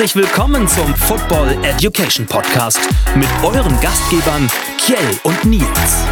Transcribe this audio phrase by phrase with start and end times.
[0.00, 2.80] Herzlich willkommen zum Football Education Podcast
[3.16, 6.06] mit euren Gastgebern Kjell und Nils.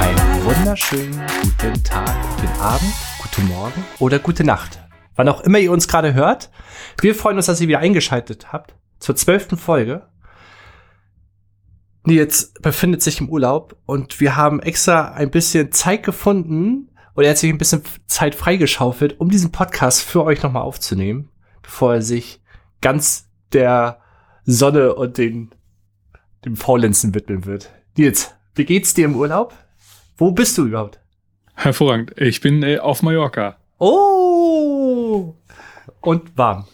[0.00, 2.92] Einen wunderschönen guten Tag, guten Abend,
[3.22, 4.80] guten Morgen oder gute Nacht.
[5.14, 6.50] Wann auch immer ihr uns gerade hört.
[7.00, 10.08] Wir freuen uns, dass ihr wieder eingeschaltet habt zur zwölften Folge.
[12.02, 17.30] Nils befindet sich im Urlaub und wir haben extra ein bisschen Zeit gefunden und er
[17.30, 21.30] hat sich ein bisschen Zeit freigeschaufelt, um diesen Podcast für euch nochmal aufzunehmen,
[21.62, 22.40] bevor er sich
[22.80, 24.00] ganz der
[24.44, 25.50] Sonne und den,
[26.44, 27.70] dem Faulenzen widmen wird.
[27.96, 29.54] Nils, wie geht's dir im Urlaub?
[30.16, 31.00] Wo bist du überhaupt?
[31.54, 32.20] Hervorragend.
[32.20, 33.56] Ich bin äh, auf Mallorca.
[33.78, 35.34] Oh!
[36.00, 36.66] Und warm.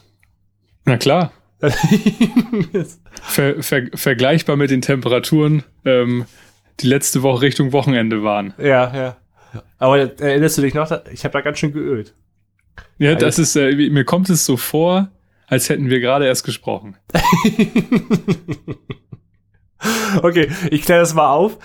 [0.84, 1.32] Na klar.
[3.22, 6.24] ver, ver, vergleichbar mit den Temperaturen, ähm,
[6.80, 8.54] die letzte Woche Richtung Wochenende waren.
[8.59, 9.16] ja, ja.
[9.79, 10.90] Aber erinnerst du dich noch?
[11.12, 12.15] Ich habe da ganz schön geölt.
[12.98, 15.10] Ja, das ist, äh, mir kommt es so vor,
[15.46, 16.96] als hätten wir gerade erst gesprochen.
[20.23, 21.59] okay, ich kläre das mal auf.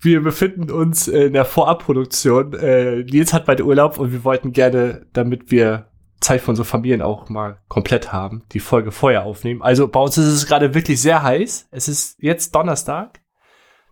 [0.00, 2.54] Wir befinden uns in der Vorabproduktion.
[2.54, 5.88] Äh, Nils hat bald Urlaub und wir wollten gerne, damit wir
[6.20, 9.62] Zeit von so Familien auch mal komplett haben, die Folge vorher aufnehmen.
[9.62, 11.68] Also bei uns ist es gerade wirklich sehr heiß.
[11.70, 13.20] Es ist jetzt Donnerstag.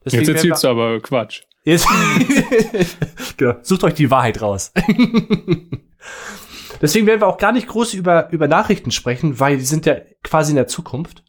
[0.04, 1.42] Deswegen Jetzt erzählst du aber Quatsch.
[1.70, 1.86] Jetzt
[3.36, 4.72] genau, sucht euch die Wahrheit raus.
[6.82, 9.94] Deswegen werden wir auch gar nicht groß über, über Nachrichten sprechen, weil die sind ja
[10.24, 11.22] quasi in der Zukunft.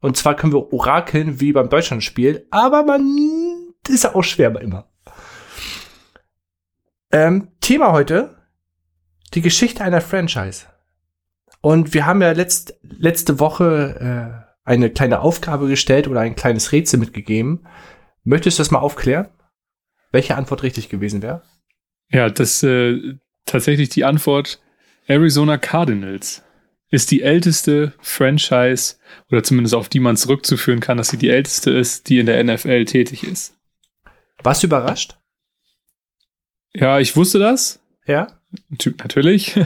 [0.00, 3.16] Und zwar können wir orakeln wie beim Deutschlandspiel, aber man
[3.86, 4.90] ist ja auch schwer immer.
[7.12, 8.42] Ähm, Thema heute,
[9.34, 10.66] die Geschichte einer Franchise.
[11.60, 16.72] Und wir haben ja letzt, letzte Woche äh, eine kleine Aufgabe gestellt oder ein kleines
[16.72, 17.64] Rätsel mitgegeben.
[18.24, 19.28] Möchtest du das mal aufklären?
[20.12, 21.42] Welche Antwort richtig gewesen wäre?
[22.10, 23.14] Ja, das äh,
[23.46, 24.60] tatsächlich die Antwort
[25.06, 26.42] Arizona Cardinals
[26.90, 28.96] ist die älteste Franchise
[29.30, 32.44] oder zumindest auf die man zurückzuführen kann, dass sie die älteste ist, die in der
[32.44, 33.56] NFL tätig ist.
[34.42, 35.16] Warst du überrascht?
[36.74, 38.26] Ja, ich wusste das, Ja?
[38.98, 39.58] Natürlich.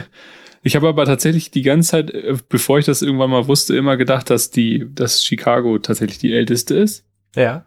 [0.63, 3.95] Ich habe aber tatsächlich die ganze Zeit, äh, bevor ich das irgendwann mal wusste, immer
[3.95, 7.05] gedacht, dass die, dass Chicago tatsächlich die älteste ist.
[7.35, 7.66] Ja.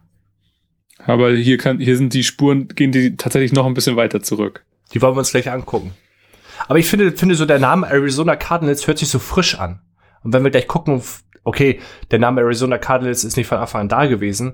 [1.07, 4.63] Aber hier kann, hier sind die Spuren, gehen die tatsächlich noch ein bisschen weiter zurück.
[4.93, 5.91] Die wollen wir uns gleich angucken.
[6.67, 9.79] Aber ich finde, finde so der Name Arizona Cardinals hört sich so frisch an.
[10.23, 11.01] Und wenn wir gleich gucken,
[11.43, 11.79] okay,
[12.11, 14.53] der Name Arizona Cardinals ist nicht von Anfang an da gewesen,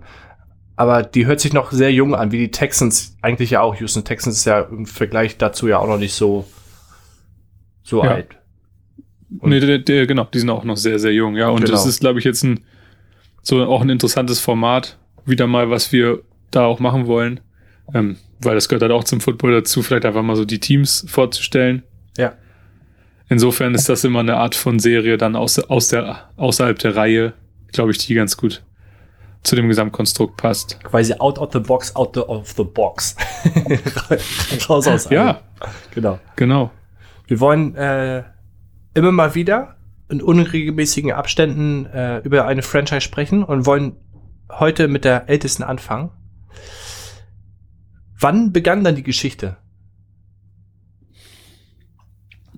[0.78, 3.76] aber die hört sich noch sehr jung an, wie die Texans eigentlich ja auch.
[3.76, 6.46] Houston Texans ist ja im Vergleich dazu ja auch noch nicht so,
[7.84, 8.12] so Ja.
[8.12, 8.38] alt.
[9.40, 11.50] Und- nee, der, der, genau, die sind auch noch sehr, sehr jung, ja.
[11.50, 11.72] Und Genau.
[11.72, 12.62] das ist, glaube ich, jetzt ein,
[13.42, 14.98] so auch ein interessantes Format.
[15.26, 16.22] Wieder mal, was wir
[16.52, 17.40] da auch machen wollen.
[17.94, 21.06] Ähm, weil das gehört halt auch zum Football dazu, vielleicht einfach mal so die Teams
[21.08, 21.84] vorzustellen.
[22.18, 22.34] Ja.
[23.30, 27.34] Insofern ist das immer eine Art von Serie dann aus, aus der, außerhalb der Reihe,
[27.72, 28.64] glaube ich, die ganz gut
[29.44, 30.82] zu dem Gesamtkonstrukt passt.
[30.84, 33.16] Quasi out of the box, out the, of the box.
[34.70, 35.16] Raus aus allem.
[35.16, 35.42] Ja,
[35.94, 36.20] Genau.
[36.36, 36.72] genau.
[37.28, 38.24] Wir wollen äh,
[38.94, 39.76] immer mal wieder
[40.10, 43.96] in unregelmäßigen Abständen äh, über eine Franchise sprechen und wollen
[44.52, 46.12] heute mit der ältesten anfangen.
[48.20, 49.58] Wann begann dann die Geschichte?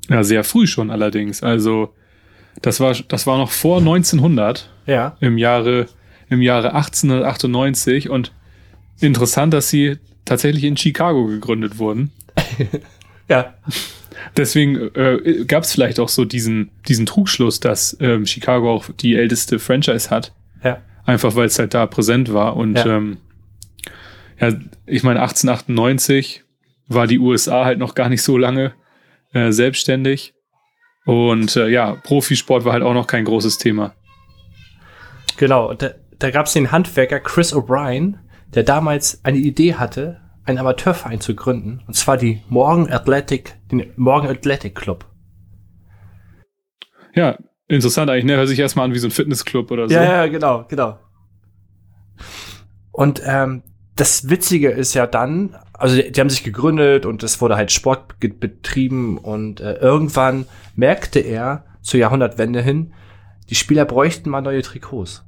[0.09, 1.43] Ja, sehr früh schon allerdings.
[1.43, 1.93] Also,
[2.61, 4.69] das war, das war noch vor 1900.
[4.85, 5.17] Ja.
[5.19, 5.85] im Jahre,
[6.29, 8.33] im Jahre 1898 und
[8.99, 12.11] interessant, dass sie tatsächlich in Chicago gegründet wurden.
[13.27, 13.53] Ja.
[14.37, 19.13] Deswegen äh, gab es vielleicht auch so diesen, diesen Trugschluss, dass ähm, Chicago auch die
[19.15, 20.33] älteste Franchise hat.
[20.63, 20.79] Ja.
[21.05, 22.57] Einfach weil es halt da präsent war.
[22.57, 22.87] Und Ja.
[22.97, 23.17] ähm,
[24.39, 24.53] ja,
[24.85, 26.43] ich meine, 1898
[26.87, 28.73] war die USA halt noch gar nicht so lange
[29.33, 30.33] äh, selbstständig.
[31.05, 33.93] Und äh, ja, Profisport war halt auch noch kein großes Thema.
[35.37, 35.73] Genau.
[35.73, 38.15] Da, da gab es den Handwerker Chris O'Brien,
[38.53, 41.81] der damals eine Idee hatte, einen Amateurverein zu gründen.
[41.87, 45.05] Und zwar die Morgan Athletic, den Morgan Athletic Club.
[47.15, 47.37] Ja,
[47.67, 48.37] interessant eigentlich, ne?
[48.37, 49.93] Hört sich erstmal an wie so ein Fitnessclub oder so.
[49.93, 50.99] Ja, ja, genau, genau.
[52.91, 53.63] Und ähm,
[53.99, 57.71] das Witzige ist ja dann, also die, die haben sich gegründet und es wurde halt
[57.71, 62.93] Sport betrieben und äh, irgendwann merkte er zur Jahrhundertwende hin,
[63.49, 65.25] die Spieler bräuchten mal neue Trikots.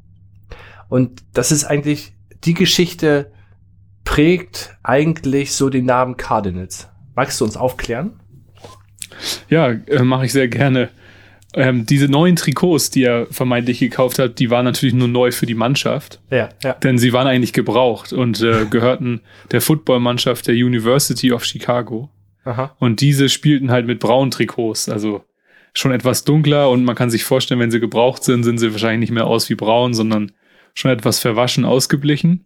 [0.88, 2.14] Und das ist eigentlich,
[2.46, 3.32] die Geschichte
[4.06, 6.88] prägt eigentlich so den Namen Cardinals.
[7.14, 8.20] Magst du uns aufklären?
[9.50, 10.90] Ja, äh, mache ich sehr gerne.
[11.54, 15.46] Ähm, diese neuen Trikots, die er vermeintlich gekauft hat, die waren natürlich nur neu für
[15.46, 16.74] die Mannschaft, Ja, ja.
[16.74, 19.22] denn sie waren eigentlich gebraucht und äh, gehörten
[19.52, 22.10] der Footballmannschaft der University of Chicago.
[22.46, 22.76] Aha.
[22.80, 25.24] Und diese spielten halt mit braunen Trikots, also
[25.74, 29.10] schon etwas dunkler und man kann sich vorstellen, wenn sie gebraucht sind, sind sie wahrscheinlich
[29.10, 30.32] nicht mehr aus wie braun, sondern
[30.74, 32.46] schon etwas verwaschen, ausgeblichen.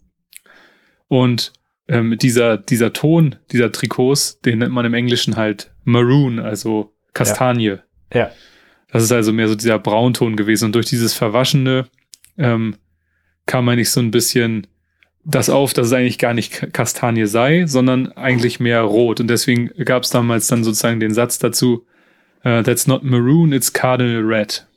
[1.07, 1.53] Und
[1.87, 7.77] ähm, dieser, dieser Ton dieser Trikots, den nennt man im Englischen halt Maroon, also Kastanie.
[8.13, 8.31] Ja.
[8.91, 10.65] Das ist also mehr so dieser Braunton gewesen.
[10.65, 11.87] Und durch dieses Verwaschene
[12.37, 12.75] ähm,
[13.45, 14.67] kam eigentlich so ein bisschen
[15.25, 19.19] das auf, dass es eigentlich gar nicht Kastanie sei, sondern eigentlich mehr rot.
[19.19, 21.85] Und deswegen gab es damals dann sozusagen den Satz dazu,
[22.43, 24.67] äh, that's not maroon, it's cardinal red.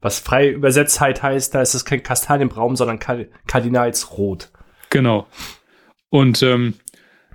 [0.00, 4.50] Was frei übersetzt halt heißt, da ist es kein Kastanienbraun, sondern Kard Kardinalsrot.
[4.88, 5.26] Genau.
[6.08, 6.74] Und ähm,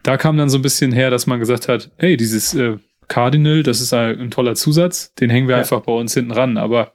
[0.02, 3.64] da kam dann so ein bisschen her, dass man gesagt hat, hey, dieses äh, Cardinal,
[3.64, 5.60] das ist ein, ein toller Zusatz, den hängen wir Ja.
[5.62, 6.58] einfach bei uns hinten ran.
[6.58, 6.94] Aber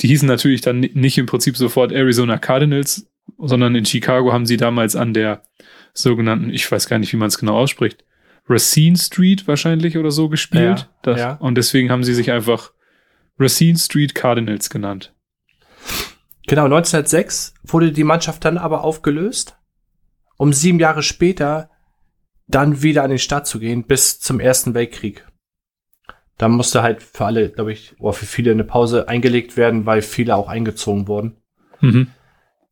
[0.00, 3.06] die hießen natürlich dann ni- nicht im Prinzip sofort Arizona Cardinals,
[3.38, 5.42] sondern in Chicago haben sie damals an der
[5.94, 8.04] sogenannten, ich weiß gar nicht, wie man es genau ausspricht,
[8.48, 10.78] Racine Street wahrscheinlich oder so gespielt.
[10.80, 11.32] Ja, das, ja.
[11.34, 12.72] Und deswegen haben sie sich einfach
[13.38, 15.12] Racine Street Cardinals genannt.
[16.46, 19.56] Genau, 1906 wurde die Mannschaft dann aber aufgelöst,
[20.38, 21.70] um sieben Jahre später
[22.46, 25.26] dann wieder an den Start zu gehen, bis zum Ersten Weltkrieg.
[26.38, 30.02] Da musste halt für alle, glaube ich, oder für viele eine Pause eingelegt werden, weil
[30.02, 31.36] viele auch eingezogen wurden.
[31.80, 32.08] Mhm.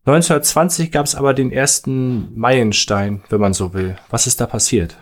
[0.06, 3.96] 1920 gab es aber den ersten Meilenstein, wenn man so will.
[4.08, 4.96] Was ist da passiert?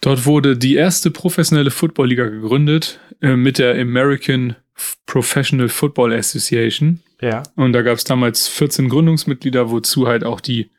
[0.00, 4.56] Dort wurde die erste professionelle Football-Liga gegründet äh, mit der American
[5.04, 7.00] Professional Football Association.
[7.20, 7.42] Ja.
[7.54, 10.70] Und da gab es damals 14 Gründungsmitglieder, wozu halt auch die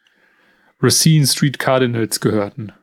[0.82, 2.74] Racine Street Cardinals gehörten.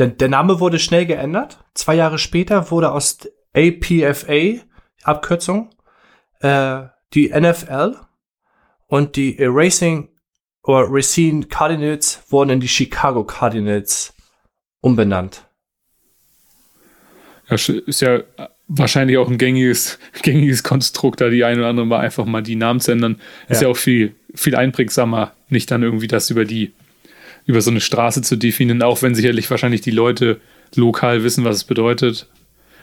[0.00, 1.62] Der, der Name wurde schnell geändert.
[1.74, 3.18] Zwei Jahre später wurde aus
[3.54, 4.60] APFA,
[5.02, 5.70] Abkürzung,
[6.40, 7.96] äh, die NFL
[8.86, 10.08] und die Racing
[10.62, 14.14] oder Racine Cardinals wurden in die Chicago Cardinals
[14.80, 15.46] umbenannt.
[17.48, 18.20] Ja, sch- ist ja
[18.68, 22.56] wahrscheinlich auch ein gängiges, gängiges Konstrukt, da die ein oder andere mal einfach mal die
[22.56, 23.20] Namen zu ändern.
[23.48, 23.68] Ist Ja.
[23.68, 26.72] ja auch viel, viel einprägsamer, nicht dann irgendwie das über die,
[27.50, 30.40] über so eine Straße zu definieren, auch wenn sicherlich wahrscheinlich die Leute
[30.76, 32.28] lokal wissen, was es bedeutet.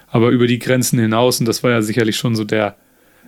[0.07, 2.75] Aber über die Grenzen hinaus, und das war ja sicherlich schon so der,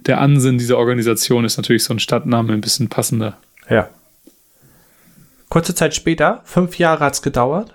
[0.05, 3.37] der Ansinn dieser Organisation, ist natürlich so ein Stadtname ein bisschen passender.
[3.69, 3.89] Ja.
[5.49, 7.73] Kurze Zeit später, fünf Jahre hat's gedauert,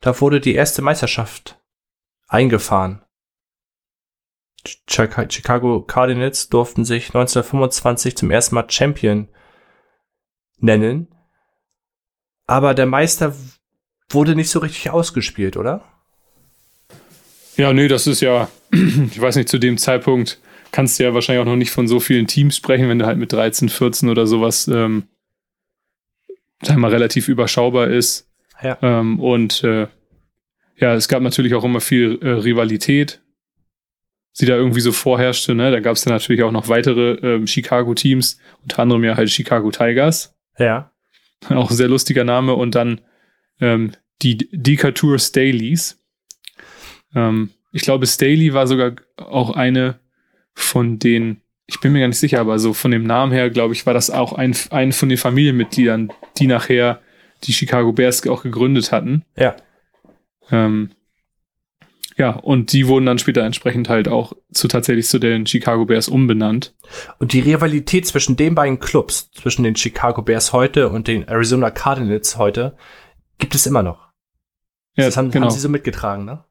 [0.00, 1.58] da wurde die erste Meisterschaft
[2.28, 3.02] eingefahren.
[4.86, 9.28] Chica- Chicago Cardinals durften sich 1925 zum ersten Mal Champion
[10.58, 11.13] nennen.
[12.46, 13.34] Aber der Meister
[14.10, 15.82] wurde nicht so richtig ausgespielt, oder?
[17.56, 20.40] Ja, nee, das ist ja, ich weiß nicht, zu dem Zeitpunkt
[20.72, 23.18] kannst du ja wahrscheinlich auch noch nicht von so vielen Teams sprechen, wenn du halt
[23.18, 25.04] mit 13, 14 oder sowas, ähm,
[26.62, 28.28] sag mal, relativ überschaubar ist.
[28.60, 28.76] Ja.
[28.82, 29.86] Ähm, und äh,
[30.76, 33.22] ja, es gab natürlich auch immer viel äh, Rivalität,
[34.40, 35.54] die da irgendwie so vorherrschte.
[35.54, 35.70] Ne?
[35.70, 39.70] Da gab es dann natürlich auch noch weitere ähm, Chicago-Teams, unter anderem ja halt Chicago
[39.70, 40.34] Tigers.
[40.58, 40.90] Ja.
[41.48, 42.54] Auch ein sehr lustiger Name.
[42.54, 43.00] Und dann
[43.60, 43.92] ähm,
[44.22, 46.02] die Decatur Staleys.
[47.14, 49.98] Ähm, ich glaube, Staley war sogar auch eine
[50.54, 53.74] von den, ich bin mir gar nicht sicher, aber so von dem Namen her, glaube
[53.74, 57.00] ich, war das auch ein, ein von den Familienmitgliedern, die nachher
[57.42, 59.24] die Chicago Bears auch gegründet hatten.
[59.36, 59.56] Ja.
[60.50, 60.90] Ähm,
[62.16, 66.08] ja, und die wurden dann später entsprechend halt auch zu tatsächlich zu den Chicago Bears
[66.08, 66.74] umbenannt.
[67.18, 71.70] Und die Rivalität zwischen den beiden Clubs, zwischen den Chicago Bears heute und den Arizona
[71.70, 72.76] Cardinals heute,
[73.38, 74.08] gibt es immer noch.
[74.96, 75.46] Ja, das haben, genau.
[75.46, 76.44] haben sie so mitgetragen, ne?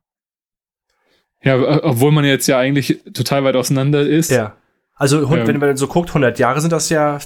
[1.44, 4.32] ja, obwohl man jetzt ja eigentlich total weit auseinander ist.
[4.32, 4.58] Ja.
[4.96, 5.48] Also, hun- Ähm.
[5.48, 7.20] wenn man so guckt, 100 Jahre sind das ja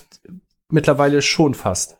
[0.69, 1.97] mittlerweile schon fast,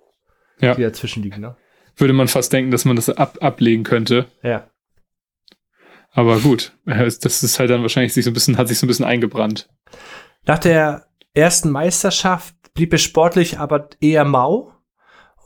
[0.60, 0.76] Ja.
[0.76, 1.56] die dazwischen liegen, ne?
[1.96, 4.26] Würde man fast denken, dass man das ab, ablegen könnte.
[4.44, 4.68] Ja.
[6.12, 8.86] Aber gut, äh, das ist halt dann wahrscheinlich sich so ein bisschen, hat sich so
[8.86, 9.70] ein bisschen eingebrannt.
[10.46, 14.74] Nach der ersten Meisterschaft blieb es sportlich aber eher mau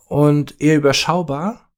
[0.07, 1.69] und eher überschaubar.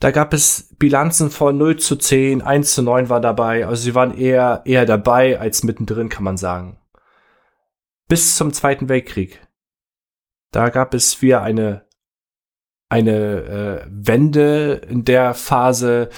[0.00, 3.66] Da gab es Bilanzen von 0 zu 10, 1 zu 9 war dabei.
[3.66, 6.80] Also sie waren eher, eher dabei als mittendrin, kann man sagen.
[8.08, 9.46] Bis zum Zweiten Weltkrieg.
[10.50, 11.86] Da gab es wieder eine,
[12.88, 16.10] eine äh, Wende in der Phase.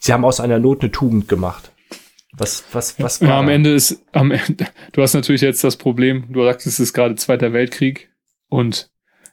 [0.00, 1.72] Sie haben aus einer Not eine Tugend gemacht.
[2.32, 3.52] Was, was, was war Ja, am da?
[3.52, 7.14] Ende ist, am Ende, du hast natürlich jetzt das Problem, du sagst, es ist gerade
[7.16, 8.10] Zweiter Weltkrieg
[8.48, 8.90] und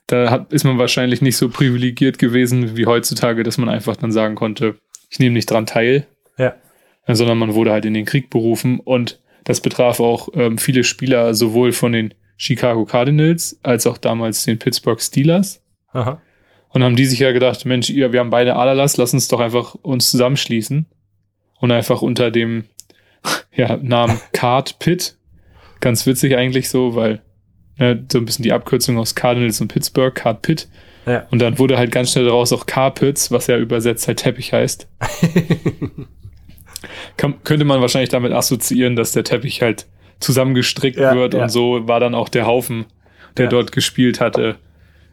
[0.08, 4.10] da hat, ist man wahrscheinlich nicht so privilegiert gewesen wie heutzutage, dass man einfach dann
[4.10, 4.76] sagen konnte,
[5.10, 6.06] ich nehme nicht dran teil,
[6.38, 6.54] Ja.
[7.06, 10.82] äh, sondern man wurde halt in den Krieg berufen und das betraf auch ähm, viele
[10.84, 15.62] Spieler sowohl von den Chicago Cardinals als auch damals den Pittsburgh Steelers.
[15.92, 16.20] Aha.
[16.70, 19.40] Und haben die sich ja gedacht, Mensch, ihr, wir haben beide Aderlass, lass uns doch
[19.40, 20.86] einfach uns zusammenschließen
[21.60, 22.64] und einfach unter dem
[23.52, 25.16] ja, Namen Card Pitt,
[25.80, 27.22] ganz witzig eigentlich so, weil
[27.78, 30.68] ne, so ein bisschen die Abkürzung aus Cardinals und Pittsburgh, Card Pitt.
[31.06, 31.26] Ja.
[31.30, 34.88] Und dann wurde halt ganz schnell daraus auch Carpets, was ja übersetzt halt Teppich heißt.
[37.16, 39.86] Kann, könnte man wahrscheinlich damit assoziieren, dass der Teppich halt
[40.20, 41.42] zusammengestrickt Ja, wird ja.
[41.42, 42.84] und so war dann auch der Haufen,
[43.36, 44.56] der dort gespielt hatte,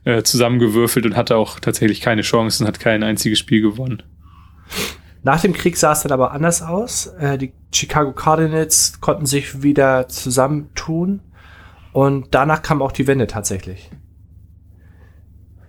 [0.05, 4.01] äh, zusammengewürfelt und hatte auch tatsächlich keine Chancen, hat kein einziges Spiel gewonnen.
[5.23, 7.07] Nach dem Krieg sah es dann aber anders aus.
[7.19, 11.21] Äh, die Chicago Cardinals konnten sich wieder zusammentun
[11.91, 13.89] und danach kam auch die Wende tatsächlich.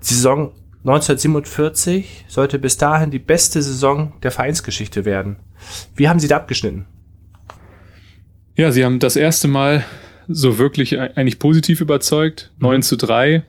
[0.02, 0.52] Die Saison
[0.85, 5.37] 1947 sollte bis dahin die beste Saison der Vereinsgeschichte werden.
[5.97, 6.87] Wie haben Sie da abgeschnitten?
[8.57, 9.85] Ja, sie haben das erste Mal
[10.28, 12.52] so wirklich e- eigentlich positiv überzeugt.
[12.59, 13.45] 9 zu 3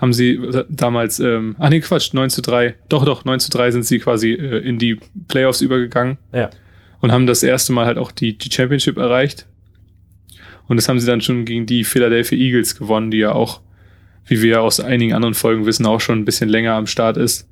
[0.00, 0.40] haben sie
[0.70, 3.98] damals, ähm, ach nee, Quatsch, 9 zu 3, doch, doch, 9 zu 3 sind sie
[3.98, 6.48] quasi äh, in die Playoffs übergegangen Ja.
[7.00, 9.46] und haben das erste Mal halt auch die, die Championship erreicht.
[10.68, 13.60] Und das haben sie dann schon gegen die Philadelphia Eagles gewonnen, die ja auch,
[14.26, 17.48] wie wir aus einigen anderen Folgen wissen, auch schon ein bisschen länger am Start ist.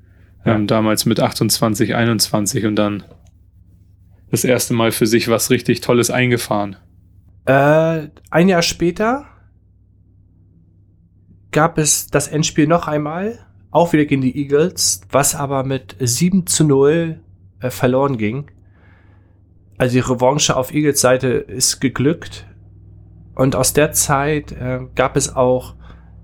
[0.47, 0.55] Ja.
[0.55, 3.02] Ähm, damals mit 28, 21 und dann
[4.31, 6.76] das erste Mal für sich was richtig Tolles eingefahren.
[7.45, 9.26] Äh, ein Jahr später
[11.52, 13.38] gab es das Endspiel noch einmal,
[13.71, 17.21] auch wieder gegen die Eagles, was aber mit 7 zu 0
[17.61, 18.50] äh, verloren ging.
[19.76, 22.47] Also die Revanche auf Eagles Seite ist geglückt.
[23.35, 25.75] Und aus der Zeit äh, gab es auch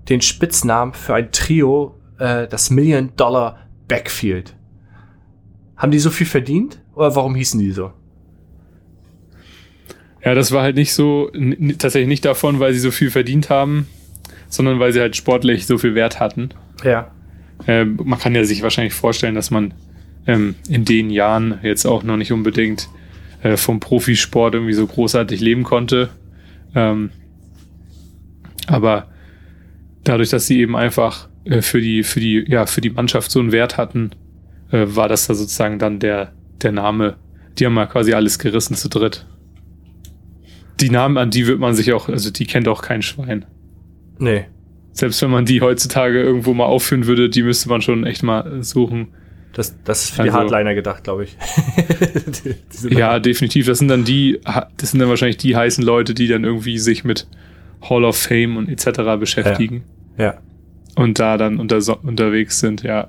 [0.09, 4.55] den Spitznamen für ein Trio, äh, das Million Dollar Backfield.
[5.77, 6.81] Haben die so viel verdient?
[6.93, 7.93] Oder warum hießen die so?
[10.23, 11.29] Ja, das war halt nicht so,
[11.77, 13.87] tatsächlich nicht davon, weil sie so viel verdient haben,
[14.55, 16.49] sondern weil sie halt sportlich so viel Wert hatten.
[16.83, 17.11] Ja.
[17.67, 19.73] Ähm, man kann ja sich wahrscheinlich vorstellen, dass man
[20.27, 22.89] ähm, in den Jahren jetzt auch noch nicht unbedingt
[23.43, 26.09] äh, vom Profisport irgendwie so großartig leben konnte.
[26.73, 27.11] Ähm,
[28.67, 29.07] aber
[30.03, 33.39] dadurch, dass sie eben einfach äh, für die, für die, ja, für die Mannschaft so
[33.39, 34.11] einen Wert hatten,
[34.71, 37.17] äh, war das da sozusagen dann der, der Name.
[37.57, 39.25] Die haben ja quasi alles gerissen zu dritt.
[40.81, 43.45] Die Namen, an die wird man sich auch, also die kennt auch kein Schwein.
[44.17, 44.45] Nee.
[44.93, 48.63] Selbst wenn man die heutzutage irgendwo mal aufführen würde, die müsste man schon echt mal
[48.63, 49.09] suchen.
[49.53, 51.37] Das, das ist für die Also- Hardliner gedacht, glaube ich.
[52.83, 53.65] Die- Ja, definitiv.
[53.67, 54.39] Das sind dann die,
[54.77, 57.27] das sind dann wahrscheinlich die heißen Leute, die dann irgendwie sich mit
[57.89, 59.17] Hall of Fame und etc.
[59.19, 59.83] beschäftigen
[60.17, 60.35] Ja.
[60.95, 63.07] und da dann unter, unterwegs sind, ja.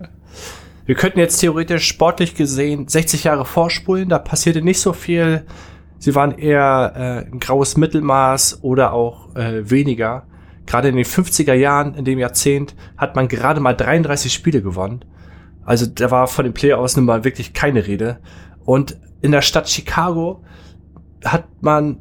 [0.86, 5.42] Wir könnten jetzt theoretisch sportlich gesehen 60 Jahre vorspulen, da passierte nicht so viel.
[5.98, 10.26] Sie waren eher äh, ein graues Mittelmaß oder auch äh, weniger.
[10.66, 15.04] Gerade in den 50er Jahren, in dem Jahrzehnt, hat man gerade mal 33 Spiele gewonnen.
[15.64, 18.20] Also da war von den Playoffs nun mal wirklich keine Rede.
[18.64, 20.44] Und in der Stadt Chicago
[21.24, 22.00] hat man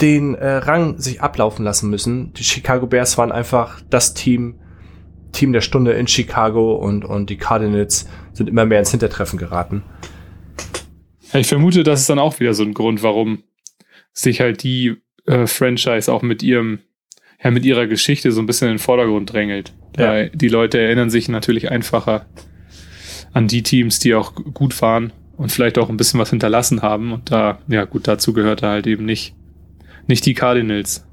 [0.00, 2.32] den äh, Rang sich ablaufen lassen müssen.
[2.34, 4.60] Die Chicago Bears waren einfach das Team,
[5.32, 9.82] Team der Stunde in Chicago und, und die Cardinals sind immer mehr ins Hintertreffen geraten.
[11.32, 13.42] Ich vermute, das ist dann auch wieder so ein Grund, warum
[14.12, 14.96] sich halt die
[15.26, 16.80] äh, Franchise auch mit ihrem,
[17.44, 19.74] ja, mit ihrer Geschichte so ein bisschen in den Vordergrund drängelt.
[19.98, 20.24] Ja.
[20.24, 22.24] Die Leute erinnern sich natürlich einfacher
[23.34, 27.12] an die Teams, die auch gut waren und vielleicht auch ein bisschen was hinterlassen haben.
[27.12, 29.34] Und da, ja gut, dazu gehörte halt eben nicht,
[30.06, 31.06] nicht die Cardinals.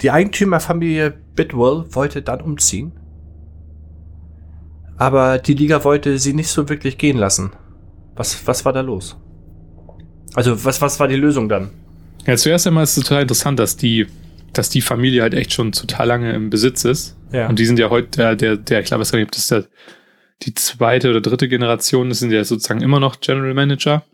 [0.00, 2.92] Die Eigentümerfamilie Bidwell wollte dann umziehen.
[4.96, 7.52] Aber die Liga wollte sie nicht so wirklich gehen lassen.
[8.16, 9.16] Was, was war da los?
[10.34, 11.70] Also, was, was war die Lösung dann?
[12.26, 14.06] Ja, zuerst einmal ist es total interessant, dass die,
[14.52, 17.16] dass die Familie halt echt schon total lange im Besitz ist.
[17.32, 17.48] Ja.
[17.48, 19.66] Und die sind ja heute, der, der, der ich glaube, es ob das der,
[20.42, 24.04] die zweite oder dritte Generation, das sind ja sozusagen immer noch General Manager.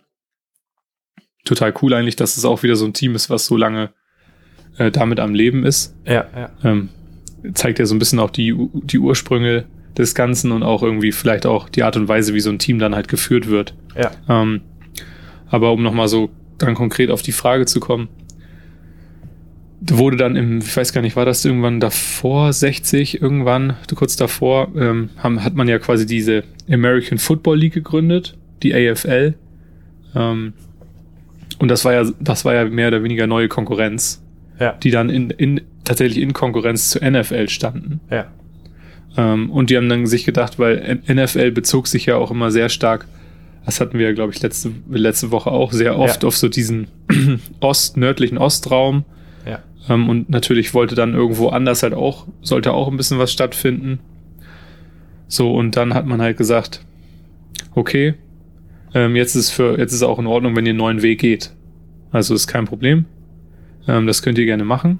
[1.45, 3.90] Total cool eigentlich, dass es auch wieder so ein Team ist, was so lange
[4.76, 5.97] äh, damit am Leben ist.
[6.04, 6.50] Ja, ja.
[6.64, 6.90] Ähm,
[7.54, 8.54] zeigt ja so ein bisschen auch die,
[8.85, 9.64] die Ursprünge
[9.97, 12.78] des Ganzen und auch irgendwie vielleicht auch die Art und Weise, wie so ein Team
[12.78, 13.75] dann halt geführt wird.
[13.97, 14.11] Ja.
[14.28, 14.62] Ähm,
[15.49, 18.09] aber um nochmal so dann konkret auf die Frage zu kommen,
[19.80, 24.68] wurde dann im, ich weiß gar nicht, war das irgendwann davor, 60, irgendwann, kurz davor,
[24.76, 29.35] ähm, haben, hat man ja quasi diese American Football League gegründet, die AFL.
[30.16, 30.52] Ähm,
[31.58, 34.23] und das war ja, das war ja mehr oder weniger neue Konkurrenz,
[34.58, 34.73] Ja.
[34.73, 38.00] die dann in, in, tatsächlich in Konkurrenz zur NFL standen.
[38.11, 38.26] Ja.
[39.16, 42.68] Ähm, und die haben dann sich gedacht, weil NFL bezog sich ja auch immer sehr
[42.68, 43.06] stark,
[43.64, 46.26] das hatten wir ja, glaube ich, letzte, letzte Woche auch sehr oft Ja.
[46.28, 46.87] auf so diesen
[47.61, 49.04] Ost, nördlichen Ostraum.
[49.48, 49.62] Ja.
[49.88, 54.00] Ähm, und natürlich wollte dann irgendwo anders halt auch, sollte auch ein bisschen was stattfinden.
[55.26, 56.84] So, und dann hat man halt gesagt,
[57.74, 58.14] okay,
[58.94, 61.52] ähm, jetzt ist für, jetzt ist auch in Ordnung, wenn ihr einen neuen Weg geht.
[62.10, 63.04] Also ist kein Problem.
[63.86, 64.98] Ähm, das könnt ihr gerne machen.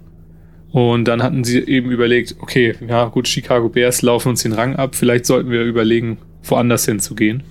[0.71, 4.77] Und dann hatten sie eben überlegt, okay, ja gut, Chicago Bears laufen uns den Rang
[4.77, 7.43] ab, vielleicht sollten wir überlegen, woanders hinzugehen.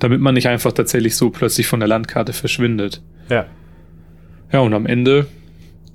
[0.00, 3.00] Damit man nicht einfach tatsächlich so plötzlich von der Landkarte verschwindet.
[3.30, 3.46] Ja.
[4.54, 5.26] Ja, und am Ende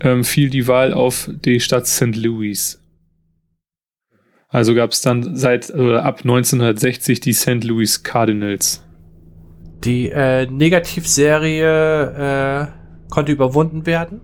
[0.02, 2.18] ähm, fiel die Wahl auf die Stadt St.
[2.18, 2.84] Louis.
[4.50, 7.64] Also gab es dann seit oder ab 1960 die St.
[7.64, 8.84] Louis Cardinals.
[9.86, 12.68] Die äh, Negativserie äh,
[13.10, 14.20] konnte überwunden werden.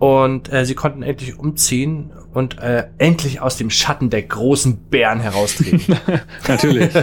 [0.00, 5.20] Und äh, sie konnten endlich umziehen und äh, endlich aus dem Schatten der großen Bären
[5.20, 5.96] heraustreten.
[6.48, 6.90] Natürlich.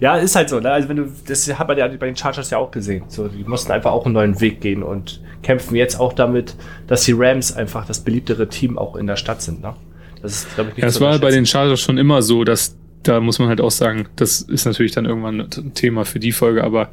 [0.00, 0.60] ja, ist halt so.
[0.60, 0.70] Ne?
[0.70, 3.04] Also wenn du, das hat man ja bei den Chargers ja auch gesehen.
[3.08, 6.56] So, die mussten einfach auch einen neuen Weg gehen und kämpfen jetzt auch damit,
[6.86, 9.62] dass die Rams einfach das beliebtere Team auch in der Stadt sind.
[9.62, 9.74] Ne?
[10.20, 12.76] Das ist, glaube ich, nicht ja, Es war bei den Chargers schon immer so, dass
[13.02, 16.32] da muss man halt auch sagen, das ist natürlich dann irgendwann ein Thema für die
[16.32, 16.90] Folge, aber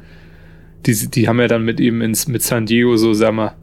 [0.86, 3.54] die, die haben ja dann mit eben ins, mit San Diego so, sag mal,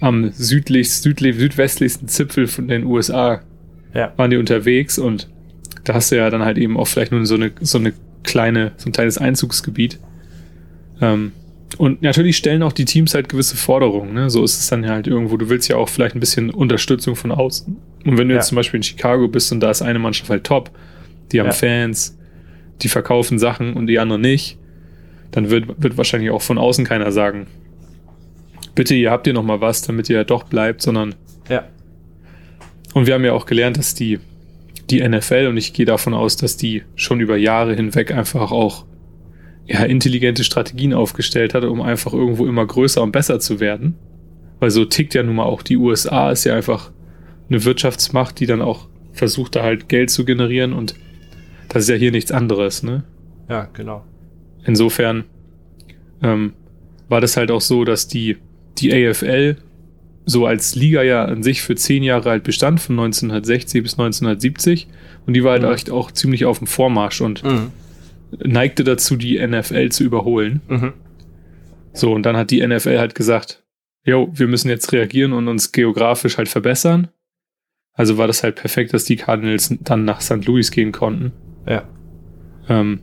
[0.00, 3.40] am südlich, südlich, südwestlichsten Zipfel von den USA
[3.94, 4.12] ja.
[4.16, 5.28] waren die unterwegs und
[5.84, 7.94] da hast du ja dann halt eben auch vielleicht nur so eine, so eine
[8.26, 9.98] kleine, so ein kleines Einzugsgebiet.
[11.00, 11.32] Ähm,
[11.78, 14.14] und natürlich stellen auch die Teams halt gewisse Forderungen.
[14.14, 14.30] Ne?
[14.30, 15.36] So ist es dann halt irgendwo.
[15.36, 17.76] Du willst ja auch vielleicht ein bisschen Unterstützung von außen.
[18.04, 18.40] Und wenn du ja.
[18.40, 20.70] jetzt zum Beispiel in Chicago bist und da ist eine Mannschaft halt top,
[21.32, 21.52] die haben ja.
[21.52, 22.16] Fans,
[22.82, 24.58] die verkaufen Sachen und die andere nicht,
[25.32, 27.46] dann wird, wird wahrscheinlich auch von außen keiner sagen,
[28.74, 31.14] bitte, ihr habt ihr noch mal was, damit ihr ja doch bleibt, sondern
[31.48, 31.64] ja.
[32.94, 34.20] Und wir haben ja auch gelernt, dass die
[34.90, 38.86] die NFL und ich gehe davon aus, dass die schon über Jahre hinweg einfach auch
[39.66, 43.96] ja, intelligente Strategien aufgestellt hat, um einfach irgendwo immer größer und besser zu werden.
[44.60, 46.92] Weil so tickt ja nun mal auch die USA, ist ja einfach
[47.48, 50.94] eine Wirtschaftsmacht, die dann auch versucht, da halt Geld zu generieren und
[51.68, 53.04] das ist ja hier nichts anderes, ne?
[53.48, 54.04] Ja, genau.
[54.64, 55.24] Insofern
[56.22, 56.52] ähm,
[57.08, 58.36] war das halt auch so, dass die,
[58.78, 59.56] die AFL
[60.26, 64.88] so als Liga ja an sich für zehn Jahre alt bestand, von 1960 bis 1970.
[65.26, 65.70] Und die war halt mhm.
[65.70, 67.70] echt auch ziemlich auf dem Vormarsch und mhm.
[68.44, 70.60] neigte dazu, die NFL zu überholen.
[70.68, 70.92] Mhm.
[71.92, 73.62] So, und dann hat die NFL halt gesagt,
[74.04, 77.08] jo, wir müssen jetzt reagieren und uns geografisch halt verbessern.
[77.94, 80.44] Also war das halt perfekt, dass die Cardinals dann nach St.
[80.44, 81.32] Louis gehen konnten.
[81.66, 81.88] Ja.
[82.68, 83.00] Ähm,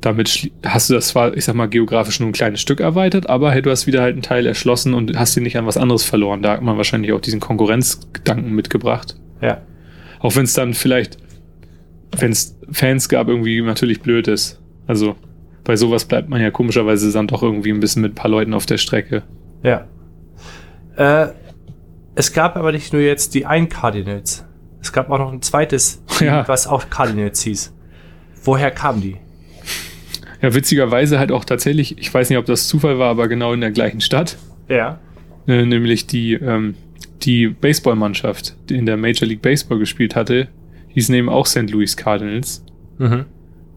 [0.00, 3.50] damit hast du das zwar, ich sag mal, geografisch nur ein kleines Stück erweitert, aber
[3.50, 6.04] hey, du hast wieder halt einen Teil erschlossen und hast ihn nicht an was anderes
[6.04, 6.42] verloren.
[6.42, 9.16] Da hat man wahrscheinlich auch diesen Konkurrenzgedanken mitgebracht.
[9.40, 9.62] Ja.
[10.20, 11.18] Auch wenn es dann vielleicht,
[12.16, 14.60] wenn es Fans gab, irgendwie natürlich blöd ist.
[14.86, 15.16] Also
[15.64, 18.54] bei sowas bleibt man ja komischerweise dann doch irgendwie ein bisschen mit ein paar Leuten
[18.54, 19.24] auf der Strecke.
[19.62, 19.86] Ja.
[20.96, 21.32] Äh,
[22.14, 24.44] es gab aber nicht nur jetzt die ein Cardinals.
[24.80, 26.46] Es gab auch noch ein zweites, ja.
[26.46, 27.74] was auch Cardinals hieß.
[28.44, 29.16] Woher kamen die?
[30.40, 33.60] Ja, witzigerweise halt auch tatsächlich, ich weiß nicht, ob das Zufall war, aber genau in
[33.60, 34.38] der gleichen Stadt.
[34.68, 35.00] Ja.
[35.46, 36.74] Äh, nämlich die, ähm,
[37.22, 40.48] die Baseballmannschaft, die in der Major League Baseball gespielt hatte,
[40.88, 41.70] hieß eben auch St.
[41.70, 42.64] Louis Cardinals.
[42.98, 43.24] Mhm.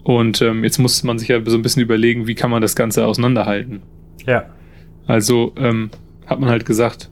[0.03, 2.75] Und ähm, jetzt musste man sich ja so ein bisschen überlegen, wie kann man das
[2.75, 3.81] Ganze auseinanderhalten.
[4.25, 4.45] Ja.
[5.07, 5.89] Also ähm,
[6.27, 7.09] hat man halt gesagt,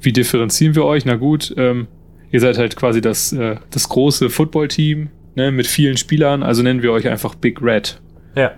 [0.00, 1.04] wie differenzieren wir euch?
[1.04, 1.88] Na gut, ähm,
[2.30, 6.82] ihr seid halt quasi das, äh, das große Footballteam ne, mit vielen Spielern, also nennen
[6.82, 8.00] wir euch einfach Big Red.
[8.36, 8.52] Ja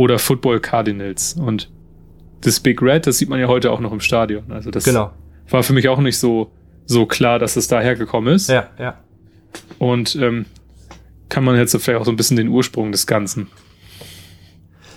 [0.00, 1.34] oder Football Cardinals.
[1.34, 1.70] Und
[2.40, 4.50] das Big Red, das sieht man ja heute auch noch im Stadion.
[4.50, 5.12] Also das genau.
[5.50, 6.50] war für mich auch nicht so,
[6.86, 8.48] so klar, dass es daher gekommen ist.
[8.48, 8.98] Ja, ja.
[9.78, 10.46] Und ähm,
[11.28, 13.48] kann man jetzt vielleicht auch so ein bisschen den Ursprung des Ganzen.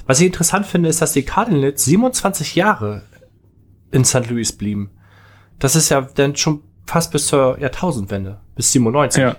[0.06, 3.04] Was ich interessant finde, ist, dass die Cardinals 27 Jahre
[3.92, 4.30] in St.
[4.30, 4.90] Louis blieben.
[5.60, 9.22] Das ist ja dann schon fast bis zur Jahrtausendwende, bis 97.
[9.22, 9.36] Ja.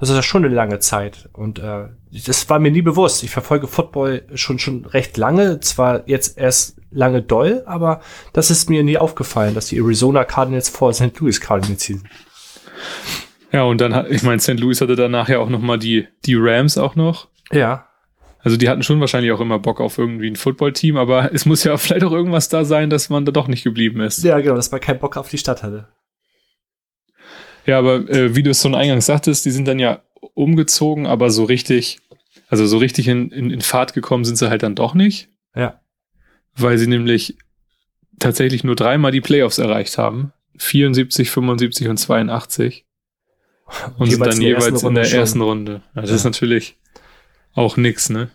[0.00, 1.28] Das ist ja schon eine lange Zeit.
[1.34, 3.22] Und äh, das war mir nie bewusst.
[3.22, 8.00] Ich verfolge Football schon schon recht lange, zwar jetzt erst lange doll, aber
[8.32, 11.18] das ist mir nie aufgefallen, dass die Arizona Cardinals vor St.
[11.18, 12.08] Louis Cardinals hießen.
[13.52, 14.60] Ja, und dann hat, ich meine, St.
[14.60, 17.28] Louis hatte danach ja auch noch mal die, die Rams auch noch.
[17.50, 17.86] Ja.
[18.40, 21.64] Also die hatten schon wahrscheinlich auch immer Bock auf irgendwie ein Footballteam, aber es muss
[21.64, 24.22] ja vielleicht auch irgendwas da sein, dass man da doch nicht geblieben ist.
[24.22, 25.88] Ja, genau, dass man keinen Bock auf die Stadt hatte.
[27.66, 30.00] Ja, aber äh, wie du es schon eingangs sagtest, die sind dann ja
[30.34, 32.00] umgezogen, aber so richtig,
[32.48, 35.28] also so richtig in, in, in Fahrt gekommen sind sie halt dann doch nicht.
[35.54, 35.80] Ja.
[36.54, 37.36] Weil sie nämlich
[38.18, 40.32] tatsächlich nur dreimal die Playoffs erreicht haben.
[40.58, 42.84] 74, 75 und 82.
[43.66, 45.18] Und, und sind dann jeweils in der schon.
[45.18, 45.82] ersten Runde.
[45.94, 46.02] Also ja.
[46.02, 46.78] Das ist natürlich
[47.54, 48.30] auch nix, ne?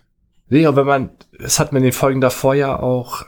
[0.48, 3.26] Nee, aber wenn man, es hat man in den Folgen davor ja auch,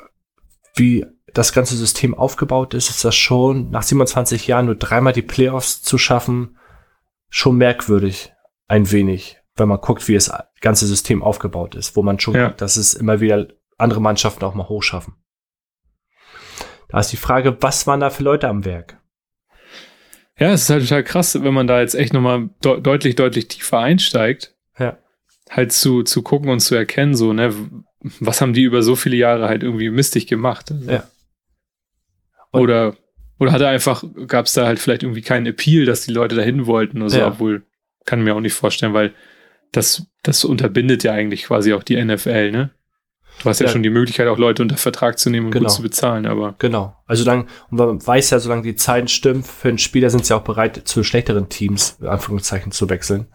[0.75, 5.23] wie das ganze System aufgebaut ist, ist das schon nach 27 Jahren nur dreimal die
[5.23, 6.57] Playoffs zu schaffen,
[7.29, 8.33] schon merkwürdig,
[8.69, 12.47] ein wenig, wenn man guckt, wie das ganze System aufgebaut ist, wo man schon Ja.
[12.49, 13.47] guckt, dass es immer wieder
[13.79, 15.15] andere Mannschaften auch mal hochschaffen.
[16.89, 19.01] Da ist die Frage, was waren da für Leute am Werk?
[20.39, 23.49] Ja, es ist halt total krass, wenn man da jetzt echt nochmal de deutlich, deutlich
[23.49, 24.99] tiefer einsteigt, Ja.
[25.51, 27.55] halt zu, zu gucken und zu erkennen, so, ne,
[28.21, 30.71] was haben die über so viele Jahre halt irgendwie mistig gemacht.
[30.71, 30.91] Also.
[30.91, 31.09] Ja.
[32.53, 32.97] Und- Oder,
[33.39, 36.37] oder hat er einfach, gab es da halt vielleicht irgendwie keinen Appeal, dass die Leute
[36.37, 37.29] dahin wollten oder so, Ja.
[37.29, 37.67] obwohl,
[38.07, 39.13] kann mir auch nicht vorstellen, weil
[39.73, 42.71] das, das unterbindet ja eigentlich quasi auch die NFL, ne?
[43.43, 43.73] Du hast ja, Ja.
[43.73, 45.65] schon die Möglichkeit, auch Leute unter Vertrag zu nehmen und Genau.
[45.67, 46.97] gut zu bezahlen, aber Genau.
[47.05, 50.35] Also dann, und man weiß ja, solange die Zeiten stimmen, für einen Spieler sind sie
[50.35, 53.27] auch bereit, zu schlechteren Teams, in Anführungszeichen, zu wechseln.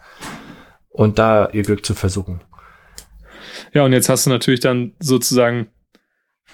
[0.90, 2.42] Und da ihr Glück zu versuchen.
[3.74, 5.68] ja, und jetzt hast du natürlich dann sozusagen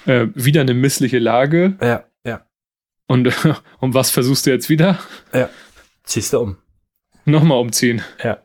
[0.06, 2.46] äh, wieder eine missliche Lage Ja, ja.
[3.08, 3.30] und
[3.80, 5.00] um was versuchst du jetzt wieder?
[6.04, 6.58] Ziehst du um.
[7.28, 8.02] Nochmal umziehen.
[8.24, 8.42] Ja.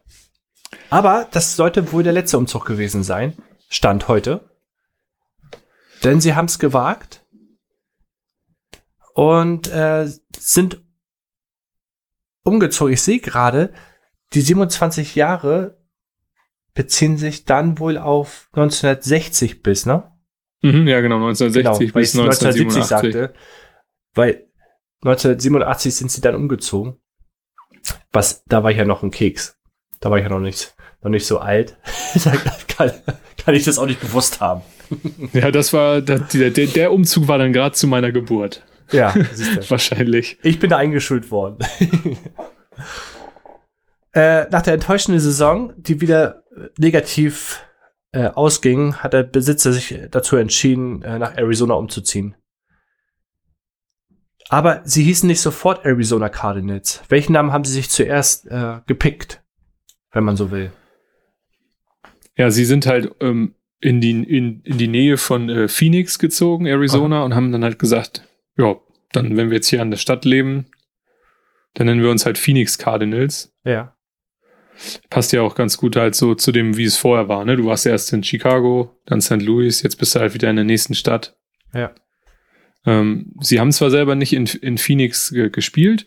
[0.91, 3.35] Aber das sollte wohl der letzte Umzug gewesen sein.
[3.69, 4.51] Stand heute.
[6.03, 7.25] Denn sie haben es gewagt
[9.15, 10.83] und äh, sind
[12.43, 12.93] umgezogen.
[12.93, 13.73] Ich sehe gerade,
[14.33, 15.79] die 27 Jahre
[16.75, 20.11] beziehen sich dann wohl auf 1960 bis, ne?
[20.63, 23.13] Mhm, ja, genau, 1960 weil bis ich 1970 1987.
[23.13, 23.35] sagte.
[24.15, 24.49] Weil
[25.03, 27.02] 1987 sind sie dann umgezogen.
[28.13, 29.59] Was, da war ich ja noch ein Keks.
[30.01, 31.77] Da war ich ja noch nicht, noch nicht so alt.
[32.25, 32.33] da
[32.69, 32.93] kann,
[33.45, 34.63] kann ich das auch nicht bewusst haben.
[35.33, 38.63] Ja, das war, das, der, der, Umzug war dann gerade zu meiner Geburt.
[38.91, 39.15] Ja.
[39.69, 40.39] Wahrscheinlich.
[40.43, 41.57] Ich bin da eingeschult worden.
[44.13, 46.43] äh, nach der enttäuschenden Saison, die wieder
[46.77, 47.65] negativ
[48.13, 52.35] äh, ausging, hat der Besitzer sich dazu entschieden, äh, nach Arizona umzuziehen.
[54.53, 57.03] Aber sie hießen nicht sofort Arizona Cardinals.
[57.09, 59.43] Welchen Namen haben sie sich zuerst äh, gepickt,
[60.13, 60.71] wenn man so will?
[62.37, 66.67] Ja, sie sind halt ähm, in, die, in, in die Nähe von äh, Phoenix gezogen,
[66.67, 68.77] Arizona, und haben dann halt gesagt, ja,
[69.13, 70.67] dann, wenn wir jetzt hier an der Stadt leben,
[71.73, 73.57] dann nennen wir uns halt Phoenix Cardinals.
[73.65, 73.97] Ja.
[75.09, 77.47] Passt ja auch ganz gut halt so zu dem, wie es vorher war.
[77.47, 77.57] Ne?
[77.57, 79.41] Du warst erst in Chicago, dann St.
[79.41, 81.39] Louis, jetzt bist du halt wieder in der nächsten Stadt.
[81.73, 81.95] Ja.
[82.85, 86.07] Ähm, sie haben zwar selber nicht in, in Phoenix ge gespielt,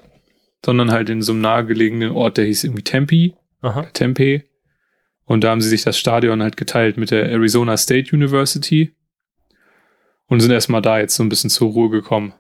[0.65, 3.83] sondern halt in so einem nahegelegenen Ort, der hieß irgendwie Tempe, Aha.
[3.93, 4.43] Tempe.
[5.25, 8.95] Und da haben sie sich das Stadion halt geteilt mit der Arizona State University
[10.27, 12.33] und sind erstmal da jetzt so ein bisschen zur Ruhe gekommen.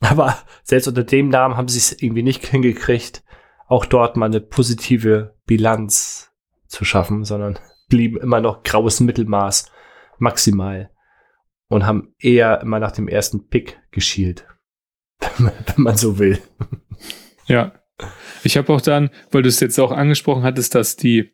[0.00, 3.22] Aber selbst unter dem Namen haben sie es irgendwie nicht hingekriegt,
[3.68, 6.30] auch dort mal eine positive Bilanz
[6.66, 9.70] zu schaffen, sondern blieben immer noch graues Mittelmaß
[10.18, 10.90] maximal
[11.68, 14.46] und haben eher immer nach dem ersten Pick geschielt,
[15.38, 16.38] wenn man so will.
[17.46, 17.72] Ja.
[18.44, 21.32] Ich habe auch dann, weil du es jetzt auch angesprochen hattest, dass die,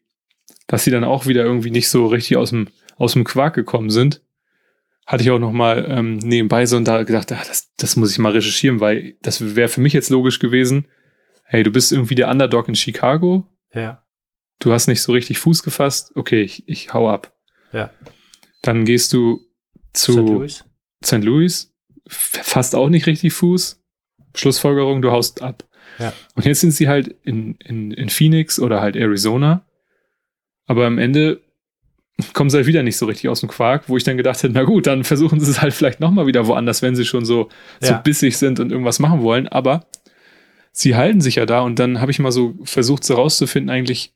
[0.68, 3.90] dass sie dann auch wieder irgendwie nicht so richtig aus dem, aus dem Quark gekommen
[3.90, 4.23] sind,
[5.07, 8.12] hatte ich auch noch mal ähm, nebenbei so und da gedacht, ah, das, das muss
[8.12, 10.87] ich mal recherchieren, weil das wäre für mich jetzt logisch gewesen.
[11.45, 14.05] Hey, du bist irgendwie der Underdog in Chicago, Ja.
[14.61, 17.35] du hast nicht so richtig Fuß gefasst, okay, ich, ich hau ab.
[17.73, 17.90] Ja.
[18.62, 19.40] Dann gehst du
[19.93, 20.19] zu St.
[20.19, 20.65] Louis?
[21.05, 21.25] St.
[21.25, 21.73] Louis,
[22.07, 23.81] fasst auch nicht richtig Fuß.
[24.35, 25.65] Schlussfolgerung, du haust ab.
[25.99, 26.13] Ja.
[26.35, 29.65] Und jetzt sind sie halt in, in, in Phoenix oder halt Arizona.
[30.67, 31.41] Aber am Ende
[32.33, 34.55] kommen sie halt wieder nicht so richtig aus dem Quark, wo ich dann gedacht hätte,
[34.55, 37.49] na gut, dann versuchen sie es halt vielleicht nochmal wieder woanders, wenn sie schon so,
[37.81, 37.99] so Ja.
[37.99, 39.49] bissig sind und irgendwas machen wollen.
[39.49, 39.87] Aber
[40.73, 44.15] sie halten sich ja da und dann habe ich mal so versucht, so rauszufinden, eigentlich,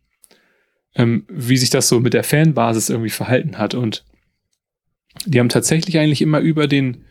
[0.95, 3.75] ähm, wie sich das so mit der Fanbasis irgendwie verhalten hat.
[3.75, 4.05] Und
[5.25, 7.05] die haben tatsächlich eigentlich immer über den,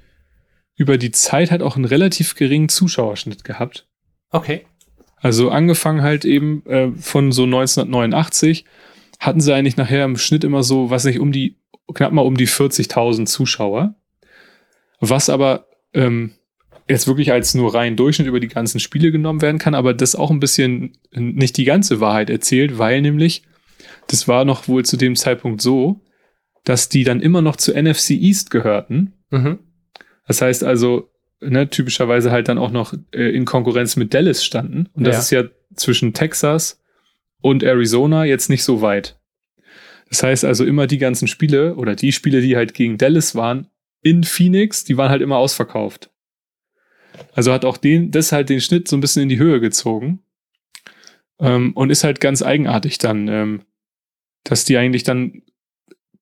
[0.76, 3.88] über die Zeit halt auch einen relativ geringen Zuschauerschnitt gehabt.
[4.32, 4.66] Okay.
[5.18, 8.66] Also angefangen halt eben äh, von so 1989
[9.20, 11.58] hatten sie eigentlich nachher im Schnitt immer so, was nicht, um die,
[11.94, 13.96] knapp mal um die 40.000 Zuschauer.
[15.00, 16.34] Was aber ähm,
[16.88, 20.16] jetzt wirklich als nur rein Durchschnitt über die ganzen Spiele genommen werden kann, aber das
[20.16, 23.44] auch ein bisschen nicht die ganze Wahrheit erzählt, weil nämlich,
[24.08, 26.02] das war noch wohl zu dem Zeitpunkt so,
[26.66, 29.14] dass die dann immer noch zu NFC East gehörten.
[29.32, 29.60] Mhm.
[30.28, 34.90] Das heißt also, ne, typischerweise halt dann auch noch äh, in Konkurrenz mit Dallas standen.
[34.94, 35.20] Und das Ja.
[35.22, 35.44] ist ja
[35.76, 36.82] zwischen Texas
[37.42, 39.18] und Arizona jetzt nicht so weit.
[40.10, 43.68] Das heißt also immer die ganzen Spiele oder die Spiele, die halt gegen Dallas waren,
[44.02, 46.10] in Phoenix, die waren halt immer ausverkauft.
[47.34, 50.20] Also hat auch den, das halt den Schnitt so ein bisschen in die Höhe gezogen.
[51.40, 53.62] Ähm, und ist halt ganz eigenartig dann, ähm,
[54.44, 55.42] dass die eigentlich dann,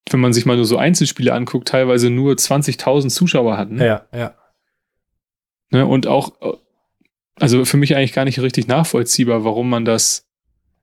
[0.09, 3.79] wenn man sich mal nur so Einzelspiele anguckt, teilweise nur 20.000 Zuschauer hatten.
[3.79, 4.35] Ja, ja.
[5.71, 6.33] Ne, und auch,
[7.39, 10.27] also für mich eigentlich gar nicht richtig nachvollziehbar, warum man das,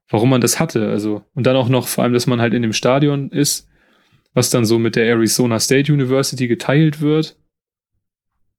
[0.09, 0.89] warum man das hatte.
[0.89, 3.69] Also, und dann auch noch vor allem, dass man halt in dem Stadion ist,
[4.35, 7.37] was dann so mit der Arizona State University geteilt wird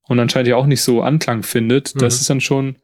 [0.08, 1.96] und anscheinend ja auch nicht so Anklang findet.
[2.02, 2.20] Das Mhm.
[2.22, 2.76] ist dann schon,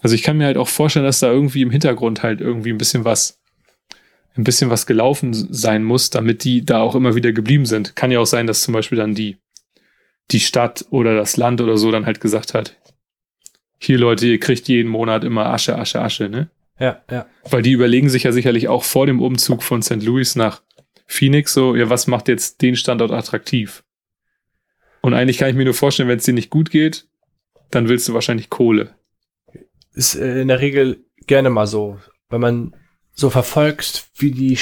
[0.00, 2.78] also ich kann mir halt auch vorstellen, dass da irgendwie im Hintergrund halt irgendwie ein
[2.78, 3.39] bisschen was,
[4.36, 7.96] ein bisschen was gelaufen sein muss, damit die da auch immer wieder geblieben sind.
[7.96, 9.38] Kann ja auch sein, dass zum Beispiel dann die,
[10.30, 12.76] die Stadt oder das Land oder so dann halt gesagt hat,
[13.78, 16.50] hier Leute, ihr kriegt jeden Monat immer Asche, Asche, Asche, ne?
[16.78, 17.26] Ja, ja.
[17.48, 20.02] Weil die überlegen sich ja sicherlich auch vor dem Umzug von St.
[20.02, 20.62] Louis nach
[21.06, 23.82] Phoenix so, ja, was macht jetzt den Standort attraktiv?
[25.02, 27.06] Und eigentlich kann ich mir nur vorstellen, wenn es dir nicht gut geht,
[27.70, 28.94] dann willst du wahrscheinlich Kohle.
[29.92, 31.98] Ist äh, in der Regel gerne mal so.
[32.28, 32.76] Wenn man
[33.12, 34.58] so verfolgt, wie die,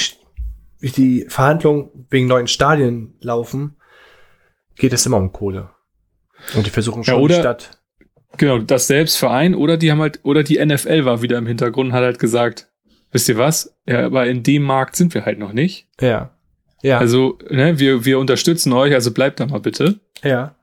[0.81, 3.77] wie die Verhandlungen wegen neuen Stadien laufen,
[4.77, 5.71] geht es immer um Kohle.
[6.55, 7.71] Und die versuchen Ja, schon oder- die Stadt.
[8.37, 11.89] Genau, das selbst Verein oder die haben halt, oder die NFL war wieder im Hintergrund
[11.91, 12.69] und hat halt gesagt,
[13.11, 13.75] wisst ihr was?
[13.87, 15.89] Ja, aber in dem Markt sind wir halt noch nicht.
[16.01, 16.31] Ja.
[16.83, 16.99] Ja.
[16.99, 19.99] Also, ne, wir, wir unterstützen euch, also bleibt da mal bitte.
[20.23, 20.55] ja.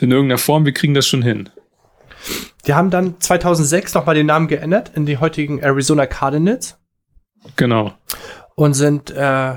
[0.00, 1.50] In irgendeiner Form, wir kriegen das schon hin.
[2.66, 6.78] Die haben dann 2006 nochmal den Namen geändert in die heutigen Arizona Cardinals
[7.56, 7.94] Genau.
[8.54, 9.56] und sind äh,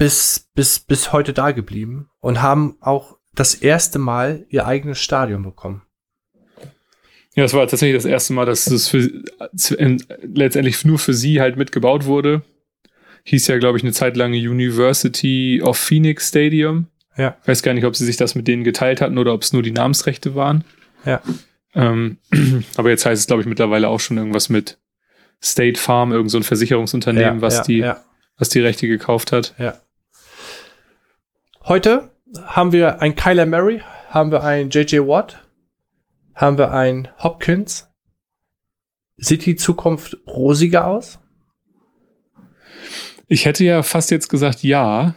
[0.00, 5.42] bis, bis, bis heute da geblieben und haben auch das erste Mal ihr eigenes Stadion
[5.42, 5.82] bekommen.
[7.34, 9.08] Ja, es war tatsächlich das erste Mal, dass es für,
[10.22, 12.42] letztendlich nur für sie halt mitgebaut wurde.
[13.24, 16.88] Hieß ja, glaube ich, eine Zeit lang University of Phoenix Stadium.
[17.16, 17.36] Ja.
[17.44, 19.62] Weiß gar nicht, ob sie sich das mit denen geteilt hatten oder ob es nur
[19.62, 20.64] die Namensrechte waren.
[21.04, 21.22] Ja.
[21.74, 22.18] Ähm,
[22.76, 24.78] aber jetzt heißt es, glaube ich, mittlerweile auch schon irgendwas mit
[25.42, 27.92] State Farm, irgend so ein Versicherungsunternehmen, ja, was, ja, die,
[28.36, 29.54] was die Rechte gekauft hat.
[29.58, 29.80] Ja.
[31.64, 32.10] Heute
[32.44, 35.42] haben wir ein Kyler Murray, haben wir ein JJ Watt,
[36.34, 37.88] haben wir ein Hopkins.
[39.16, 41.18] Sieht die Zukunft rosiger aus?
[43.28, 45.14] Ich hätte ja fast jetzt gesagt ja.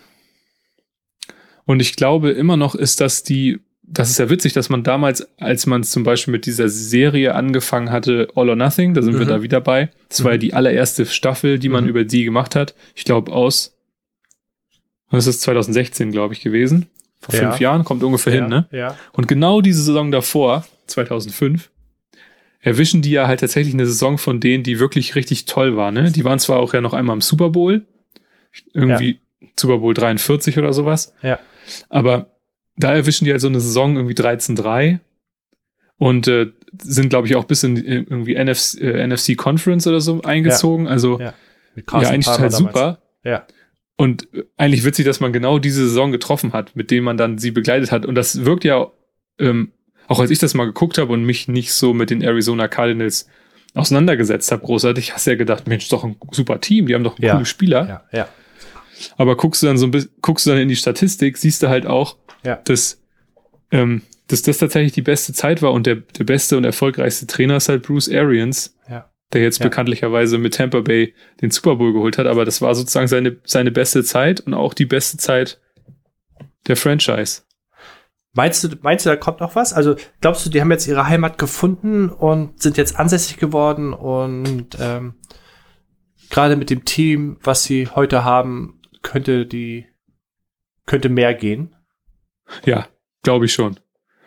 [1.66, 5.28] Und ich glaube immer noch ist das die, das ist ja witzig, dass man damals,
[5.40, 9.26] als man zum Beispiel mit dieser Serie angefangen hatte, All or Nothing, da sind wir
[9.26, 9.30] Mhm.
[9.30, 9.90] da wieder bei.
[10.10, 11.90] Das war ja die allererste Staffel, die man Mhm.
[11.90, 12.76] über die gemacht hat.
[12.96, 13.76] Ich glaube aus,
[15.12, 16.88] das ist 2016, glaube ich, gewesen.
[17.20, 17.42] Vor Ja.
[17.50, 18.68] fünf Jahren, kommt ungefähr hin, ne?
[18.72, 18.98] Ja.
[19.14, 21.70] Und genau diese Saison davor, 2005,
[22.60, 25.92] erwischen die ja halt tatsächlich eine Saison von denen, die wirklich richtig toll war.
[25.92, 26.12] Ne?
[26.12, 27.86] Die waren zwar auch ja noch einmal im Super Bowl,
[28.74, 29.20] irgendwie
[29.60, 31.40] Super Bowl 43 oder sowas, Ja.
[31.90, 32.28] aber
[32.78, 35.00] da erwischen die halt so eine Saison irgendwie 13-3
[35.98, 36.48] und äh,
[36.82, 40.88] sind, glaube ich, auch bis in irgendwie NFC, äh, NFC Conference oder so eingezogen.
[40.88, 41.34] Also Ja.
[41.76, 42.58] Ja, eigentlich total damals.
[42.58, 43.02] super.
[43.24, 43.48] Ja.
[43.96, 47.38] Und äh, eigentlich witzig, dass man genau diese Saison getroffen hat, mit denen man dann
[47.38, 48.06] sie begleitet hat.
[48.06, 48.88] Und das wirkt ja,
[49.40, 49.72] ähm,
[50.08, 53.28] auch als ich das mal geguckt habe und mich nicht so mit den Arizona Cardinals
[53.76, 57.18] auseinandergesetzt habe, großartig, hast du ja gedacht, Mensch, doch ein super Team, die haben doch
[57.20, 57.34] Ja.
[57.34, 58.04] coole Spieler.
[58.12, 58.28] Ja, ja.
[59.18, 61.70] Aber guckst du dann so ein bisschen, guckst du dann in die Statistik, siehst du
[61.70, 62.58] halt auch, Ja.
[62.66, 63.02] dass,
[63.72, 67.58] ähm, dass das tatsächlich die beste Zeit war und der, der beste und erfolgreichste Trainer
[67.58, 69.10] ist halt Bruce Arians, Ja.
[69.34, 69.66] der jetzt Ja.
[69.66, 73.72] bekanntlicherweise mit Tampa Bay den Super Bowl geholt hat, aber das war sozusagen seine, seine
[73.72, 75.60] beste Zeit und auch die beste Zeit
[76.68, 77.42] der Franchise.
[78.36, 79.74] Meinst du, meinst du, da kommt noch was?
[79.74, 84.70] Also glaubst du, die haben jetzt ihre Heimat gefunden und sind jetzt ansässig geworden und
[84.80, 85.16] ähm,
[86.32, 89.86] gerade mit dem Team, was sie heute haben, könnte die
[90.88, 91.73] könnte mehr gehen?
[92.66, 92.88] Ja,
[93.24, 93.80] glaube ich schon.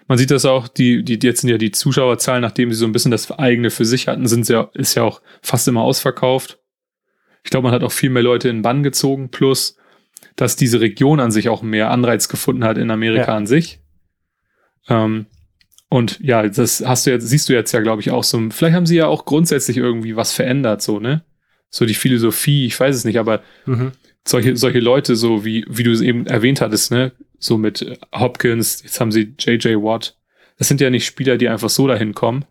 [0.09, 2.93] Man sieht das auch, die, die, jetzt sind ja die Zuschauerzahlen, nachdem sie so ein
[2.93, 6.59] bisschen das eigene für sich hatten, sind ja, ist ja auch fast immer ausverkauft.
[7.43, 9.77] Ich glaube, man hat auch viel mehr Leute in den Bann gezogen, plus,
[10.37, 13.37] dass diese Region an sich auch mehr Anreiz gefunden hat in Amerika Ja.
[13.37, 13.81] an sich.
[14.89, 15.27] Ähm,
[15.89, 18.41] und ja, das hast du jetzt, siehst du jetzt ja, glaube ich, auch so.
[18.51, 21.25] Vielleicht haben sie ja auch grundsätzlich irgendwie was verändert, so, ne?
[21.71, 23.93] So die Philosophie, ich weiß es nicht, aber Mhm.
[24.27, 27.97] solche, solche Leute, so wie, wie du es eben erwähnt hattest, ne, so mit äh,
[28.13, 30.17] Hopkins, jetzt haben sie JJ Watt.
[30.59, 32.45] Das sind ja nicht Spieler, die einfach so dahin kommen,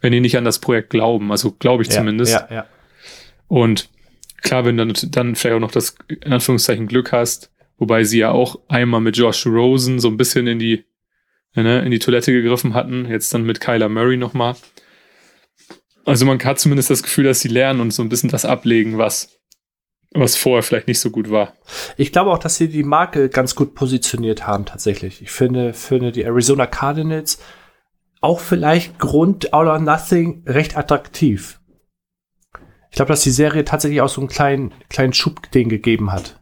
[0.00, 1.30] wenn die nicht an das Projekt glauben.
[1.30, 2.32] Also glaube ich Ja, zumindest.
[2.32, 2.66] Ja, ja.
[3.48, 3.90] Und
[4.42, 8.18] klar, wenn du dann, dann vielleicht auch noch das, in Anführungszeichen, Glück hast, wobei sie
[8.18, 10.84] ja auch einmal mit Josh Rosen so ein bisschen in die,
[11.54, 14.54] ne, in die Toilette gegriffen hatten, jetzt dann mit Kyler Murray nochmal.
[16.06, 18.98] Also man hat zumindest das Gefühl, dass sie lernen und so ein bisschen das ablegen,
[18.98, 19.39] was,
[20.12, 21.54] was vorher vielleicht nicht so gut war.
[21.96, 25.22] Ich glaube auch, dass sie die Marke ganz gut positioniert haben, tatsächlich.
[25.22, 27.38] Ich finde, finde die Arizona Cardinals
[28.20, 31.60] auch vielleicht Grund All or Nothing recht attraktiv.
[32.90, 36.40] Ich glaube, dass die Serie tatsächlich auch so einen kleinen, kleinen Schub denen gegeben hat.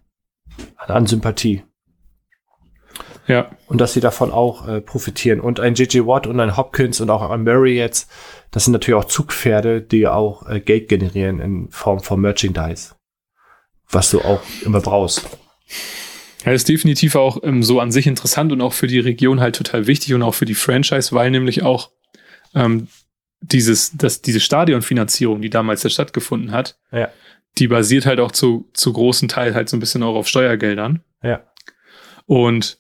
[0.77, 1.63] An, an Sympathie.
[3.27, 3.51] Ja.
[3.67, 5.41] Und dass sie davon auch äh, profitieren.
[5.41, 6.07] Und ein J.J.
[6.07, 8.11] Watt und ein Hopkins und auch ein Murray jetzt,
[8.51, 12.95] das sind natürlich auch Zugpferde, die auch äh, Geld generieren in Form von Merchandise.
[13.91, 15.27] Was du auch immer brauchst.
[16.45, 19.57] Ja, ist definitiv auch ähm, so an sich interessant und auch für die Region halt
[19.57, 21.91] total wichtig und auch für die Franchise, weil nämlich auch
[22.55, 22.89] ähm,
[23.41, 27.09] dieses, das, diese Stadionfinanzierung, die damals da stattgefunden hat, Ja.
[27.59, 31.03] die basiert halt auch zu, zu großen Teil halt so ein bisschen auch auf Steuergeldern.
[31.23, 31.43] Ja.
[32.27, 32.79] Und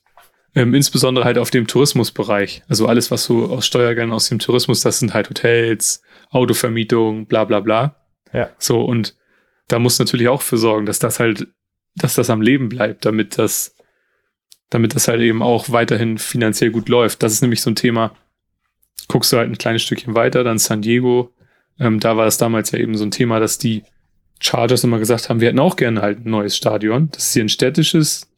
[0.54, 2.62] ähm, insbesondere halt auf dem Tourismusbereich.
[2.68, 7.44] Also alles, was so aus Steuergeldern aus dem Tourismus, das sind halt Hotels, Autovermietung, bla
[7.44, 7.96] bla bla.
[8.32, 8.50] Ja.
[8.58, 9.14] So, und
[9.68, 11.46] da muss natürlich auch für sorgen, dass das halt,
[11.94, 13.76] dass das am Leben bleibt, damit das,
[14.70, 17.22] damit das halt eben auch weiterhin finanziell gut läuft.
[17.22, 18.16] Das ist nämlich so ein Thema.
[19.08, 21.32] Guckst du halt ein kleines Stückchen weiter, dann San Diego.
[21.78, 23.84] Ähm, da war es damals ja eben so ein Thema, dass die
[24.40, 27.10] Chargers immer gesagt haben, wir hätten auch gerne halt ein neues Stadion.
[27.10, 28.30] Das ist hier ein städtisches.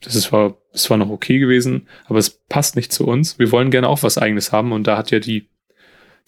[0.00, 3.38] Das ist zwar, das war noch okay gewesen, aber es passt nicht zu uns.
[3.38, 5.50] Wir wollen gerne auch was eigenes haben und da hat ja die,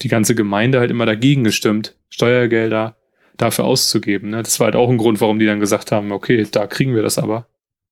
[0.03, 2.95] die ganze Gemeinde halt immer dagegen gestimmt, Steuergelder
[3.37, 4.29] dafür auszugeben.
[4.29, 4.43] Ne?
[4.43, 7.01] Das war halt auch ein Grund, warum die dann gesagt haben, okay, da kriegen wir
[7.01, 7.47] das aber.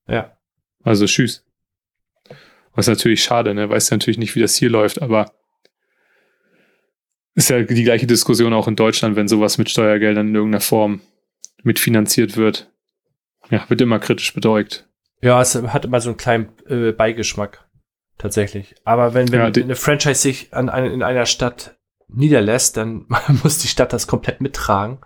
[0.07, 0.35] Ja.
[0.83, 1.45] Also tschüss.
[2.73, 3.69] Was natürlich schade, ne?
[3.69, 5.31] Weiß natürlich nicht, wie das hier läuft, aber
[7.35, 11.01] ist ja die gleiche Diskussion auch in Deutschland, wenn sowas mit Steuergeldern in irgendeiner Form
[11.63, 12.69] mitfinanziert wird.
[13.49, 14.87] Ja, wird immer kritisch beäugt.
[15.21, 17.65] Ja, es hat immer so einen kleinen äh, Beigeschmack.
[18.17, 18.75] Tatsächlich.
[18.83, 21.77] Aber wenn, wenn Ja, eine Franchise sich an, ein- in einer Stadt
[22.07, 23.05] niederlässt, dann
[23.43, 24.99] muss die Stadt das komplett mittragen.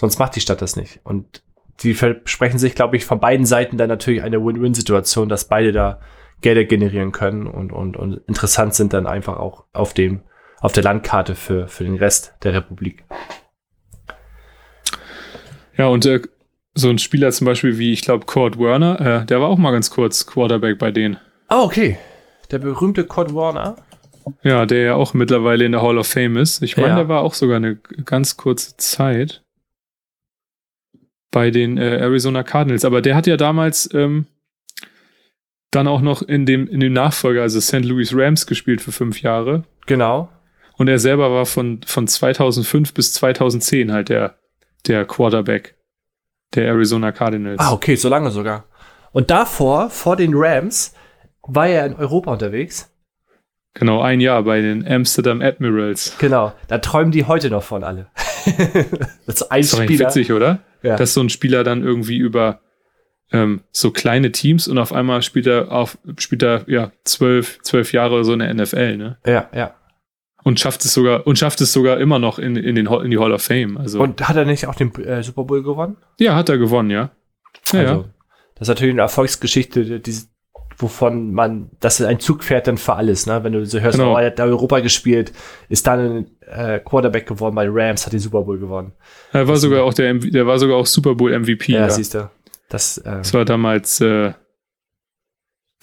[0.00, 1.00] Sonst macht die Stadt das nicht.
[1.04, 1.42] Und
[1.82, 6.00] die versprechen sich, glaube ich, von beiden Seiten dann natürlich eine Win-Win-Situation, dass beide da
[6.40, 10.22] Gelder generieren können und, und, und interessant sind dann einfach auch auf dem,
[10.60, 13.04] auf der Landkarte für, für den Rest der Republik.
[15.76, 16.22] Ja, und äh,
[16.74, 19.72] so ein Spieler zum Beispiel wie, ich glaube, Kurt Werner, äh, der war auch mal
[19.72, 21.18] ganz kurz Quarterback bei denen.
[21.48, 21.98] Ah, okay.
[22.50, 23.76] Der berühmte Kurt Warner.
[24.42, 26.62] Ja, der ja auch mittlerweile in der Hall of Fame ist.
[26.62, 26.96] Ich meine, Ja.
[26.96, 29.42] der war auch sogar eine ganz kurze Zeit
[31.30, 32.84] bei den äh, Arizona Cardinals.
[32.84, 34.26] Aber der hat ja damals ähm,
[35.70, 37.84] dann auch noch in dem, in dem Nachfolger, also St.
[37.84, 39.64] Louis Rams, gespielt für fünf Jahre.
[39.86, 40.28] Genau.
[40.76, 44.38] Und er selber war von, von 2005 bis 2010 halt der,
[44.86, 45.76] der Quarterback
[46.54, 47.60] der Arizona Cardinals.
[47.60, 48.64] Ah, okay, so lange sogar.
[49.12, 50.94] Und davor, vor den Rams,
[51.42, 52.90] war er in Europa unterwegs.
[53.74, 56.16] Genau, ein Jahr bei den Amsterdam Admirals.
[56.18, 58.10] Genau, da träumen die heute noch von alle.
[59.26, 60.08] das ist ein ist doch eigentlich Spieler.
[60.08, 60.60] witzig, oder?
[60.82, 60.96] Ja.
[60.96, 62.60] Dass so ein Spieler dann irgendwie über
[63.32, 67.92] ähm, so kleine Teams und auf einmal spielt er auf, spielt er ja zwölf, zwölf
[67.92, 69.18] Jahre so in der NFL, ne?
[69.26, 69.74] ja, ja.
[70.42, 73.18] Und schafft es sogar und schafft es sogar immer noch in, in, den, in die
[73.18, 73.76] Hall of Fame.
[73.76, 75.98] Also Und hat er nicht auch den äh, Super Bowl gewonnen?
[76.18, 77.10] ja, hat er gewonnen, ja.
[77.72, 78.04] Ja, also, ja.
[78.54, 80.18] Das ist natürlich eine Erfolgsgeschichte, die,
[80.82, 83.42] wovon man, das ist ein Zugpferd dann für alles, ne?
[83.44, 84.14] Wenn du so hörst, Genau.
[84.14, 85.32] oh, er hat da Europa gespielt,
[85.68, 88.92] ist dann äh, Quarterback geworden bei Rams, hat den Super Bowl gewonnen.
[89.32, 91.72] Er war sogar auch der, der war sogar auch Super Bowl MVP.
[91.72, 92.30] Ja, Ja, siehst du.
[92.68, 94.32] Das, äh, Das war damals äh,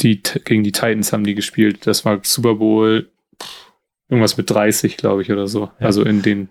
[0.01, 1.88] die gegen die Titans haben die gespielt.
[1.88, 3.10] Das war Super Bowl
[4.10, 5.71] irgendwas mit 30, glaube ich, oder so.
[5.79, 5.86] Ja.
[5.88, 6.49] Also in den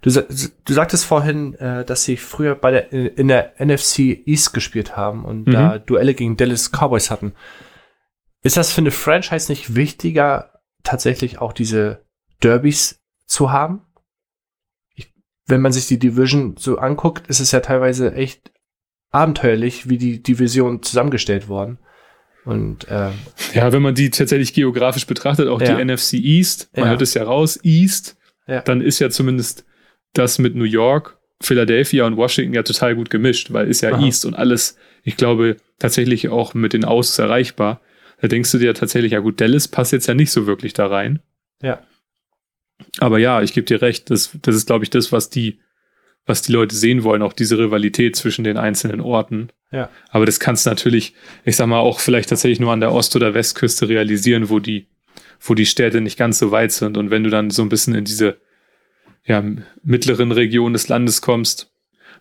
[0.00, 4.96] Du, du sagtest vorhin, äh, dass sie früher bei der, in der NFC East gespielt
[4.96, 5.52] haben und Mhm.
[5.52, 7.32] da Duelle gegen Dallas Cowboys hatten.
[8.42, 12.04] Ist das für eine Franchise nicht wichtiger, tatsächlich auch diese
[12.42, 13.82] Derbys zu haben?
[14.94, 15.12] Ich,
[15.46, 18.52] wenn man sich die Division so anguckt, ist es ja teilweise echt
[19.10, 21.78] abenteuerlich, wie die Division zusammengestellt worden.
[22.44, 23.10] Und äh,
[23.52, 25.74] Ja, wenn man die tatsächlich geografisch betrachtet, auch Ja.
[25.74, 26.90] die NFC East, man Ja.
[26.92, 28.60] hört es ja raus, East, Ja.
[28.62, 29.64] dann ist ja zumindest
[30.12, 34.04] das mit New York, Philadelphia und Washington ja total gut gemischt, weil ist ja Aha.
[34.04, 37.80] East und alles, ich glaube, tatsächlich auch mit den Autos erreichbar.
[38.20, 40.86] Da denkst du dir tatsächlich, ja gut, Dallas passt jetzt ja nicht so wirklich da
[40.86, 41.20] rein.
[41.62, 41.80] Ja.
[42.98, 45.60] Aber ja, ich gebe dir recht, das, das ist, glaube ich, das, was die,
[46.26, 49.50] was die Leute sehen wollen, auch diese Rivalität zwischen den einzelnen Orten.
[49.70, 49.90] Ja.
[50.10, 51.14] Aber das kannst du natürlich,
[51.44, 54.88] ich sag mal, auch vielleicht tatsächlich nur an der Ost- oder Westküste realisieren, wo die,
[55.40, 56.96] wo die Städte nicht ganz so weit sind.
[56.96, 58.38] Und wenn du dann so ein bisschen in diese
[59.24, 59.44] ja,
[59.82, 61.72] mittleren Regionen des Landes kommst,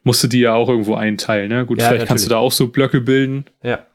[0.03, 1.49] musst du die ja auch irgendwo einteilen.
[1.49, 1.65] Ne?
[1.65, 3.45] Gut, Ja, vielleicht kannst du da auch so Blöcke bilden.
[3.63, 3.85] ja,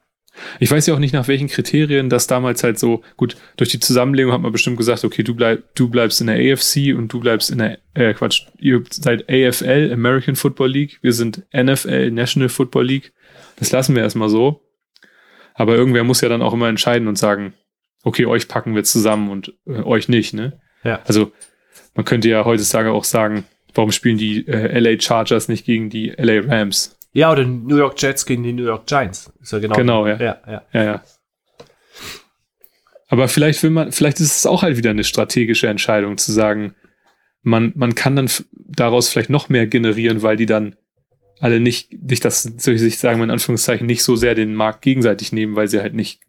[0.61, 3.81] Ich weiß ja auch nicht, nach welchen Kriterien das damals halt so, gut, durch die
[3.81, 7.21] Zusammenlegung hat man bestimmt gesagt, okay, du, bleib, du bleibst in der AFC und du
[7.21, 12.49] bleibst in der, äh, Quatsch, ihr seid AFL, American Football League, wir sind NFL, National
[12.49, 13.13] Football League.
[13.57, 14.63] Das lassen wir erstmal so.
[15.55, 17.53] Aber irgendwer muss ja dann auch immer entscheiden und sagen,
[18.03, 20.61] okay, euch packen wir zusammen und äh, euch nicht, ne?
[20.83, 21.01] Ja.
[21.05, 21.33] Also,
[21.95, 26.13] man könnte ja heutzutage auch sagen, warum spielen die äh, LA Chargers nicht gegen die
[26.17, 26.97] LA Rams?
[27.13, 29.33] ja, oder New York Jets gegen die New York Giants.
[29.41, 29.77] Ist ja genau.
[29.77, 30.17] Genau, ja.
[30.19, 30.63] ja, ja.
[30.73, 31.03] Ja, ja.
[33.09, 36.75] Aber vielleicht will man, vielleicht ist es auch halt wieder eine strategische Entscheidung zu sagen,
[37.43, 40.77] man, man kann dann daraus vielleicht noch mehr generieren, weil die dann
[41.41, 44.81] alle nicht, nicht das, soll ich sich sagen, in Anführungszeichen, nicht so sehr den Markt
[44.81, 46.21] gegenseitig nehmen, weil sie halt nicht,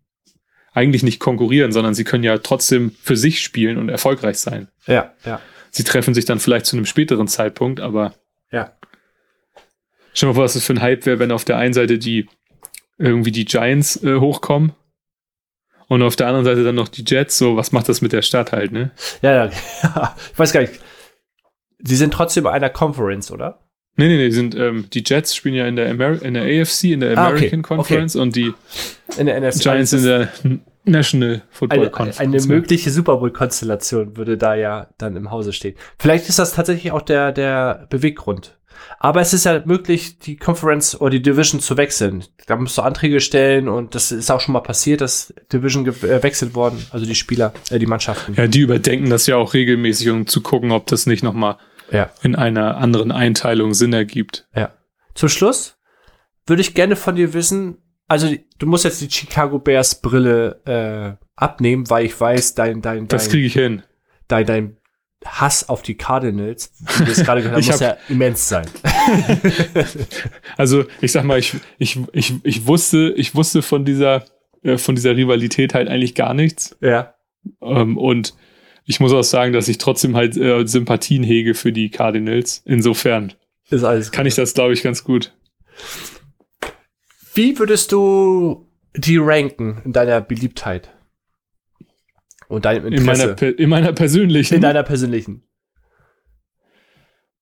[0.73, 4.67] eigentlich nicht konkurrieren, sondern sie können ja trotzdem für sich spielen und erfolgreich sein.
[4.87, 5.39] Ja, ja.
[5.75, 8.13] Sie treffen sich dann vielleicht zu einem späteren Zeitpunkt, aber.
[8.51, 8.73] Ja.
[10.13, 12.29] Schau mal vor, was das für ein Hype wäre, wenn auf der einen Seite die,
[12.99, 14.73] irgendwie die Giants äh, hochkommen
[15.87, 18.21] und auf der anderen Seite dann noch die Jets, so, was macht das mit der
[18.21, 18.91] Stadt halt, ne?
[19.23, 19.45] Ja, ja.
[20.31, 20.79] ich weiß gar nicht.
[21.79, 23.59] Sie sind trotzdem bei einer Conference, oder?
[23.95, 26.43] Nee, nee, nee, die sind, ähm, die Jets spielen ja in der, Ameri in der
[26.43, 27.75] AFC, in der American ah, okay.
[27.75, 28.21] Conference okay.
[28.21, 28.53] und die
[29.17, 30.29] in der NFC, Giants in der
[30.85, 32.19] National Football eine, Conference.
[32.19, 35.75] Eine mögliche Super Bowl-Konstellation würde da ja dann im Hause stehen.
[35.97, 38.57] Vielleicht ist das tatsächlich auch der, der Beweggrund.
[38.99, 42.23] Aber es ist ja möglich, die Conference oder die Division zu wechseln.
[42.47, 46.51] Da musst du Anträge stellen und das ist auch schon mal passiert, dass Division gewechselt
[46.51, 48.33] äh, worden, also die Spieler, äh, die Mannschaften.
[48.35, 51.57] Ja, die überdenken das ja auch regelmäßig, um zu gucken, ob das nicht nochmal
[51.91, 52.09] ja.
[52.23, 54.47] in einer anderen Einteilung Sinn ergibt.
[54.55, 54.73] Ja.
[55.15, 55.77] Zum Schluss
[56.45, 57.77] würde ich gerne von dir wissen,
[58.07, 62.99] also du musst jetzt die Chicago Bears Brille äh, abnehmen, weil ich weiß, dein, dein,
[62.99, 63.83] dein Das kriege ich hin.
[64.27, 64.77] Dein, dein
[65.25, 68.65] Hass auf die Cardinals, wie du es gerade gehört hast, muss ja immens sein.
[70.57, 74.25] also ich sag mal, ich, ich, ich, ich wusste, ich wusste von dieser,
[74.63, 76.75] äh, von dieser Rivalität halt eigentlich gar nichts.
[76.81, 77.15] Ja.
[77.61, 78.33] Ähm, und
[78.85, 82.61] ich muss auch sagen, dass ich trotzdem halt äh, Sympathien hege für die Cardinals.
[82.65, 83.33] Insofern
[83.69, 85.33] ist alles kann ich das, glaube ich, ganz gut.
[87.33, 90.91] Wie würdest du die ranken in deiner Beliebtheit?
[92.47, 93.23] Und deinem Interesse?
[93.23, 94.55] In meiner, in meiner persönlichen.
[94.55, 95.43] In deiner persönlichen.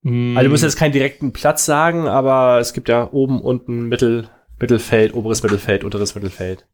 [0.04, 0.38] Mm.
[0.38, 4.30] Also du musst jetzt keinen direkten Platz sagen, aber es gibt ja oben, unten, Mittel,
[4.60, 6.66] Mittelfeld, oberes Mittelfeld, unteres Mittelfeld.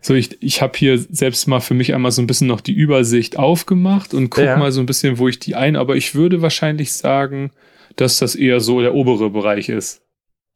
[0.00, 2.72] So, ich, ich habe hier selbst mal für mich einmal so ein bisschen noch die
[2.72, 4.56] Übersicht aufgemacht und guck ja.
[4.56, 7.50] mal so ein bisschen, wo ich die ein, aber ich würde wahrscheinlich sagen,
[7.96, 10.02] dass das eher so der obere Bereich ist.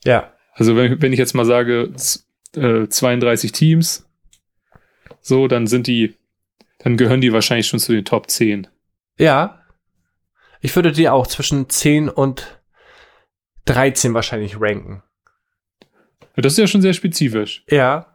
[0.04, 0.32] Ja.
[0.52, 1.92] Also wenn, wenn ich jetzt mal sage,
[2.56, 4.06] äh, 32 Teams,
[5.20, 6.14] so, dann sind die,
[6.78, 8.66] dann gehören die wahrscheinlich schon zu den Top 10.
[9.18, 9.62] Ja.
[10.60, 12.60] Ich würde die auch zwischen 10 und
[13.64, 15.02] 13 wahrscheinlich ranken.
[16.36, 17.64] Das ist ja schon sehr spezifisch.
[17.68, 18.06] Ja.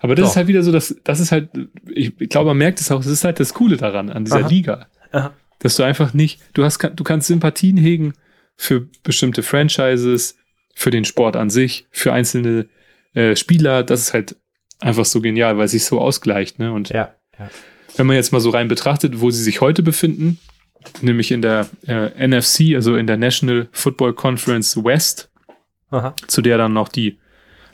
[0.00, 0.30] Aber das Doch.
[0.30, 1.50] ist halt wieder so, dass das ist halt,
[1.88, 4.40] ich, ich glaube, man merkt es auch, das ist halt das Coole daran, an dieser
[4.40, 4.48] Aha.
[4.48, 4.86] Liga.
[5.12, 5.32] Aha.
[5.60, 8.12] Dass du einfach nicht, du hast, du kannst Sympathien hegen
[8.56, 10.36] für bestimmte Franchises,
[10.74, 12.68] für den Sport an sich, für einzelne
[13.14, 13.82] äh, Spieler.
[13.82, 14.36] Das ist halt
[14.80, 16.72] einfach so genial, weil es sich so ausgleicht, ne?
[16.72, 17.50] Und ja, ja.
[17.96, 20.38] wenn man jetzt mal so rein betrachtet, wo sie sich heute befinden,
[21.00, 25.30] nämlich in der äh, NFC, also in der National Football Conference West,
[25.90, 26.14] Aha.
[26.26, 27.18] zu der dann noch die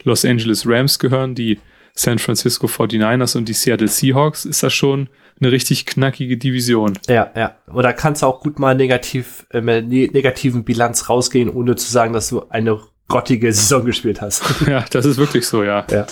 [0.05, 1.59] Los Angeles Rams gehören, die
[1.95, 5.09] San Francisco 49ers und die Seattle Seahawks, ist das schon
[5.41, 6.99] eine richtig knackige Division.
[7.09, 7.57] Ja, ja.
[7.73, 12.13] Oder kannst du auch gut mal negativ, äh, ne, negativen Bilanz rausgehen, ohne zu sagen,
[12.13, 14.43] dass du eine grottige Saison gespielt hast.
[14.67, 15.87] ja, das ist wirklich so, ja.
[15.91, 16.07] Ja.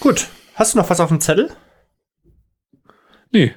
[0.00, 0.28] Gut.
[0.54, 1.50] Hast du noch was auf dem Zettel?
[3.32, 3.54] Nee.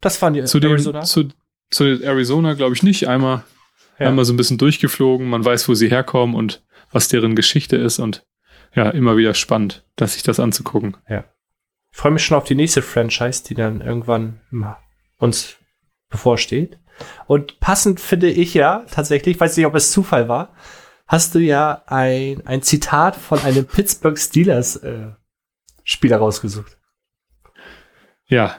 [0.00, 1.00] Das waren die zu Arizona?
[1.00, 1.28] Dem, zu,
[1.70, 3.08] zu Arizona glaube ich nicht.
[3.08, 3.44] Einmal,
[3.98, 4.08] ja.
[4.08, 5.28] einmal so ein bisschen durchgeflogen.
[5.28, 8.24] Man weiß, wo sie herkommen und was deren Geschichte ist und
[8.74, 10.96] ja, immer wieder spannend, dass sich das anzugucken.
[11.08, 11.24] Ja.
[11.90, 14.40] Ich freue mich schon auf die nächste Franchise, die dann irgendwann
[15.18, 15.56] uns
[16.08, 16.78] bevorsteht.
[17.26, 20.54] Und passend finde ich ja tatsächlich, weiß nicht, ob es Zufall war,
[21.06, 25.08] hast du ja ein, ein Zitat von einem Pittsburgh Steelers äh,
[25.84, 26.76] Spieler rausgesucht.
[28.26, 28.56] Ja,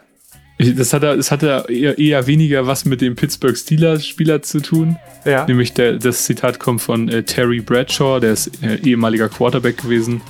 [0.57, 4.97] das hat, das hatte eher, eher, weniger was mit dem Pittsburgh Steelers Spieler zu tun.
[5.23, 5.45] Ja.
[5.45, 10.21] Nämlich der, das Zitat kommt von äh, Terry Bradshaw, der ist äh, ehemaliger Quarterback gewesen,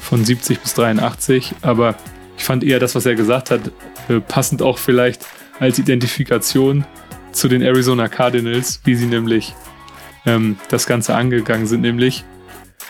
[0.00, 1.54] von 70 bis 83.
[1.62, 1.94] Aber
[2.40, 3.60] ich fand eher das, was er gesagt hat,
[4.08, 5.26] äh, passend auch vielleicht
[5.58, 6.86] als Identifikation
[7.32, 9.54] zu den Arizona Cardinals, wie sie nämlich
[10.24, 11.82] ähm, das Ganze angegangen sind.
[11.82, 12.24] Nämlich,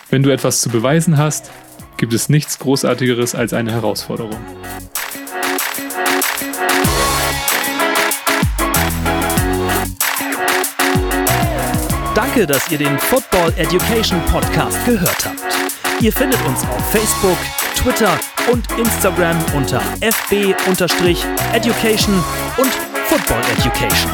[0.08, 1.50] wenn du etwas zu beweisen hast,
[1.96, 4.38] gibt es nichts Großartigeres als eine Herausforderung.
[12.14, 16.00] Danke, dass ihr den Football Education Podcast gehört habt.
[16.00, 17.36] Ihr findet uns auf Facebook,
[17.82, 18.18] Twitter
[18.52, 20.54] und Instagram unter fb-education
[22.58, 22.72] und
[23.06, 24.10] Football Education.